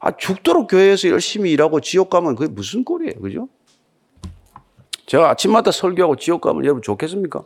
아, 0.01 0.11
죽도록 0.15 0.69
교회에서 0.69 1.09
열심히 1.09 1.51
일하고 1.51 1.79
지옥 1.79 2.09
가면 2.09 2.35
그게 2.35 2.51
무슨 2.51 2.83
꼴이에요. 2.83 3.19
그죠? 3.21 3.47
제가 5.09 5.31
아침마다 5.31 5.71
설교하고 5.71 6.17
지옥 6.17 6.41
가면 6.41 6.63
여러분 6.65 6.83
좋겠습니까? 6.83 7.43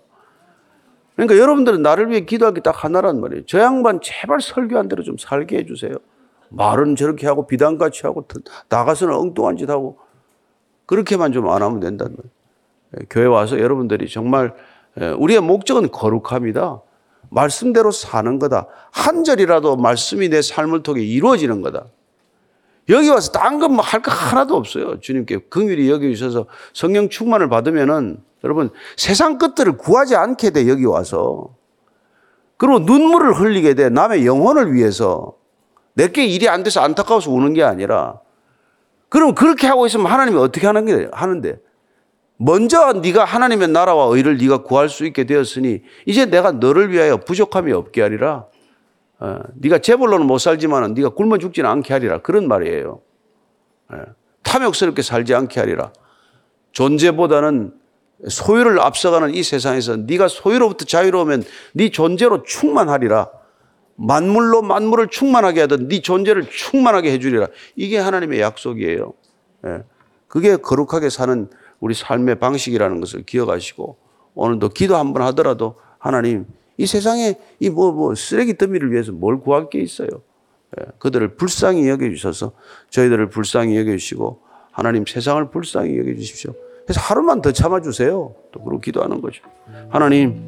그러니까 1.15 1.38
여러분들은 1.38 1.82
나를 1.82 2.10
위해 2.10 2.26
기도할 2.26 2.54
게딱 2.54 2.84
하나란 2.84 3.21
말이에요. 3.21 3.45
저 3.45 3.60
양반 3.60 4.02
제발 4.02 4.41
설교한 4.41 4.89
대로 4.89 5.02
좀 5.02 5.15
살게 5.17 5.60
해주세요. 5.60 5.93
말은 6.49 6.97
저렇게 6.97 7.26
하고 7.26 7.47
비단같이 7.47 8.02
하고 8.04 8.28
나가서는 8.67 9.15
엉뚱한 9.15 9.56
짓 9.56 9.69
하고 9.69 9.97
그렇게만 10.88 11.32
좀 11.32 11.47
안 11.47 11.62
하면 11.62 11.80
된다는 11.80 12.17
거예요. 12.17 12.30
예, 12.99 13.06
교회 13.10 13.26
와서 13.28 13.58
여러분들이 13.58 14.10
정말 14.10 14.54
예, 14.99 15.12
우리의 15.12 15.39
목적은 15.39 15.89
거룩합니다. 15.89 16.82
말씀대로 17.30 17.91
사는 17.91 18.39
거다. 18.39 18.67
한 18.91 19.23
절이라도 19.23 19.78
말씀이 19.78 20.28
내 20.28 20.41
삶을 20.41 20.84
통해 20.84 21.02
이루어지는 21.02 21.62
거다. 21.62 21.86
여기 22.89 23.10
와서 23.10 23.32
딴건뭐할 23.32 24.02
거 24.02 24.12
하나도 24.12 24.56
없어요. 24.56 25.00
주님께 25.00 25.39
긍휼히 25.50 25.89
여겨주셔서 25.89 26.48
성령 26.74 27.10
충만을 27.10 27.50
받으면은 27.50 28.17
여러분 28.43 28.72
세상 28.98 29.38
것들을 29.38 29.78
구하지 29.78 30.15
않게 30.15 30.50
돼 30.50 30.67
여기 30.67 30.86
와서 30.86 31.56
그리고 32.58 32.80
눈물을 32.80 33.34
흘리게 33.34 33.74
돼 33.74 33.89
남의 33.89 34.26
영혼을 34.26 34.74
위해서 34.74 35.36
내게 35.93 36.26
일이 36.26 36.50
안 36.50 36.63
돼서 36.63 36.82
안타까워서 36.82 37.32
우는 37.32 37.54
게 37.54 37.63
아니라 37.63 38.19
그럼 39.10 39.36
그렇게 39.36 39.67
하고 39.67 39.86
있으면 39.86 40.08
하나님이 40.08 40.38
어떻게 40.38 40.65
하는 40.65 40.86
게 40.86 41.08
하는데 41.12 41.60
먼저 42.38 42.93
네가 42.93 43.24
하나님의 43.24 43.69
나라와 43.69 44.08
의를 44.08 44.38
네가 44.38 44.63
구할 44.63 44.89
수 44.89 45.06
있게 45.06 45.24
되었으니 45.26 45.82
이제 46.06 46.26
내가 46.26 46.52
너를 46.52 46.91
위하여 46.91 47.17
부족함이 47.17 47.72
없게 47.72 48.02
하리라. 48.02 48.48
어, 49.24 49.40
네가 49.56 49.78
재벌로는 49.78 50.28
못 50.28 50.38
살지만은 50.38 50.96
네가 50.96 51.10
굶어 51.10 51.38
죽지는 51.38 51.70
않게 51.70 51.94
하리라 51.94 52.22
그런 52.22 52.46
말이에요. 52.50 53.00
예, 53.94 53.98
탐욕스럽게 54.44 55.02
살지 55.02 55.34
않게 55.34 55.62
하리라. 55.62 55.94
존재보다는 56.74 57.74
소유를 58.28 58.82
앞서가는 58.82 59.34
이 59.34 59.42
세상에서 59.42 59.96
네가 59.96 60.28
소유로부터 60.28 60.84
자유로우면 60.84 61.44
네 61.72 61.90
존재로 61.90 62.44
충만하리라. 62.44 63.30
만물로 63.96 64.62
만물을 64.62 65.08
충만하게 65.08 65.62
하던 65.62 65.88
네 65.88 66.02
존재를 66.02 66.50
충만하게 66.50 67.14
해주리라. 67.14 67.48
이게 67.78 67.98
하나님의 68.00 68.42
약속이에요. 68.42 69.14
예, 69.68 69.84
그게 70.28 70.58
거룩하게 70.58 71.10
사는 71.10 71.50
우리 71.80 71.94
삶의 71.94 72.40
방식이라는 72.40 73.00
것을 73.00 73.24
기억하시고 73.24 73.98
오늘도 74.36 74.70
기도 74.70 74.98
한번 74.98 75.24
하더라도 75.28 75.76
하나님 75.98 76.46
이 76.84 76.86
세상에 76.86 77.36
이 77.62 77.69
뭐, 77.69 77.93
뭐 77.93 78.13
쓰레기 78.13 78.58
더미를 78.58 78.91
위해서 78.91 79.13
뭘 79.13 79.39
구할 79.39 79.69
게 79.69 79.80
있어요. 79.80 80.10
예, 80.78 80.86
그들을 81.00 81.36
불쌍히 81.36 81.88
여겨주셔서 81.88 82.52
저희들을 82.89 83.30
불쌍히 83.30 83.78
여겨주시고 83.78 84.41
하나님 84.72 85.06
세상을 85.06 85.50
불쌍히 85.50 85.98
여겨주십시오. 85.98 86.54
그래서 86.86 87.00
하루만 87.00 87.41
더 87.41 87.54
참아주세요. 87.54 88.36
또 88.52 88.60
그러고 88.62 88.82
기도하는 88.82 89.22
거죠. 89.22 89.41
하나님, 89.88 90.46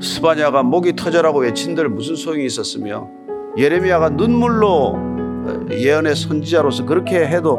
스바냐가 0.00 0.62
목이 0.62 0.94
터져라고 0.94 1.40
외친들 1.40 1.88
무슨 1.88 2.14
소용이 2.14 2.46
있었으며 2.46 3.08
예레미야가 3.56 4.10
눈물로 4.10 4.96
예언의 5.72 6.14
선지자로서 6.14 6.86
그렇게 6.86 7.26
해도 7.26 7.58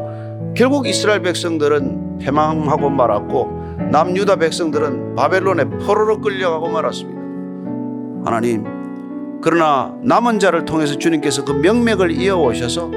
결국 0.56 0.88
이스라엘 0.88 1.22
백성들은 1.24 2.20
패망하고 2.20 2.90
말았고 2.90 3.65
남유다 3.92 4.38
백성들은 4.38 5.16
바벨론에 5.16 5.66
포로로 5.66 6.20
끌려가고 6.22 6.70
말았습니다. 6.70 7.22
하나님, 8.26 8.64
그러나 9.42 9.96
남은 10.02 10.40
자를 10.40 10.66
통해서 10.66 10.98
주님께서 10.98 11.46
그 11.46 11.52
명맥을 11.52 12.12
이어오셔서 12.12 12.92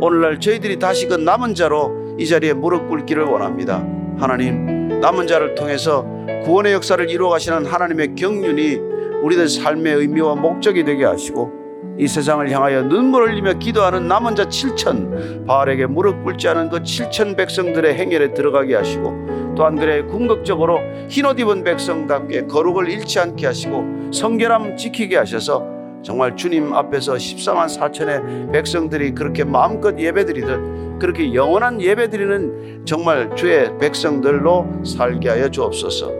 오늘날 0.00 0.40
저희들이 0.40 0.78
다시 0.78 1.06
그 1.06 1.14
남은 1.14 1.54
자로 1.54 2.16
이 2.18 2.26
자리에 2.26 2.54
무릎 2.54 2.88
꿇기를 2.88 3.24
원합니다. 3.24 3.84
하나님, 4.18 5.00
남은 5.00 5.26
자를 5.26 5.54
통해서 5.54 6.06
구원의 6.44 6.72
역사를 6.72 7.08
이루어 7.08 7.30
가시는 7.30 7.66
하나님의 7.66 8.14
경륜이 8.14 8.80
우리들 9.22 9.48
삶의 9.48 9.94
의미와 9.94 10.34
목적이 10.36 10.84
되게 10.84 11.04
하시고 11.04 11.61
이 11.98 12.08
세상을 12.08 12.50
향하여 12.50 12.82
눈물 12.84 13.28
흘리며 13.28 13.54
기도하는 13.54 14.08
남은 14.08 14.34
자 14.34 14.44
7천 14.44 15.46
바알에게 15.46 15.86
무릎 15.86 16.24
꿇지 16.24 16.48
않은 16.48 16.70
그 16.70 16.80
7천 16.80 17.36
백성들의 17.36 17.94
행렬에 17.94 18.34
들어가게 18.34 18.74
하시고 18.74 19.54
또한 19.56 19.76
그래 19.76 20.02
궁극적으로 20.02 20.80
흰옷 21.08 21.38
입은 21.38 21.64
백성답게 21.64 22.46
거룩을 22.46 22.88
잃지 22.88 23.18
않게 23.18 23.46
하시고 23.46 24.10
성결함 24.12 24.76
지키게 24.76 25.16
하셔서 25.16 25.66
정말 26.02 26.36
주님 26.36 26.72
앞에서 26.72 27.14
14만 27.14 27.66
4천의 27.66 28.52
백성들이 28.52 29.12
그렇게 29.14 29.44
마음껏 29.44 29.96
예배드리듯 29.96 30.98
그렇게 30.98 31.34
영원한 31.34 31.80
예배드리는 31.80 32.86
정말 32.86 33.34
주의 33.36 33.76
백성들로 33.78 34.84
살게 34.84 35.28
하여 35.28 35.48
주옵소서. 35.48 36.10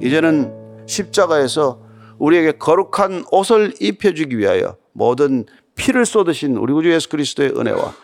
이제는 0.00 0.52
십자가에서 0.86 1.80
우리에게 2.18 2.52
거룩한 2.52 3.24
옷을 3.30 3.74
입혀주기 3.80 4.38
위하여 4.38 4.76
모든 4.94 5.44
피를 5.74 6.06
쏟으신 6.06 6.56
우리 6.56 6.72
구주 6.72 6.90
예수 6.90 7.10
그리스도의 7.10 7.50
은혜와 7.50 7.94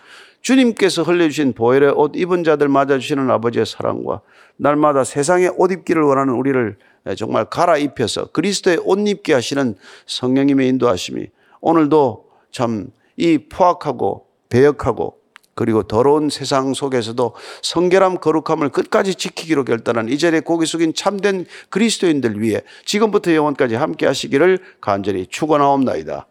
주님께서 0.42 1.02
흘려주신 1.02 1.54
보혈의 1.54 1.92
옷 1.96 2.12
입은 2.14 2.44
자들 2.44 2.68
맞아주시는 2.68 3.30
아버지의 3.30 3.64
사랑과 3.64 4.20
날마다 4.58 5.04
세상에 5.04 5.48
옷 5.56 5.72
입기를 5.72 6.02
원하는 6.02 6.34
우리를 6.34 6.76
정말 7.16 7.46
갈아입혀서 7.46 8.26
그리스도의 8.32 8.80
옷 8.84 8.98
입게 9.08 9.32
하시는 9.32 9.74
성령님의 10.06 10.68
인도하심이 10.68 11.28
오늘도 11.62 12.28
참 12.52 12.90
이 13.20 13.38
포악하고 13.50 14.26
배역하고 14.48 15.18
그리고 15.54 15.82
더러운 15.82 16.30
세상 16.30 16.72
속에서도 16.72 17.34
성결함 17.62 18.16
거룩함을 18.18 18.70
끝까지 18.70 19.14
지키기로 19.14 19.64
결단한 19.64 20.08
이 20.08 20.16
자리에 20.16 20.40
고개 20.40 20.64
숙인 20.64 20.94
참된 20.94 21.44
그리스도인들 21.68 22.40
위해 22.40 22.62
지금부터 22.86 23.34
영원까지 23.34 23.74
함께 23.74 24.06
하시기를 24.06 24.58
간절히 24.80 25.26
축원하옵나이다. 25.26 26.26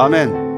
아멘. 0.00 0.49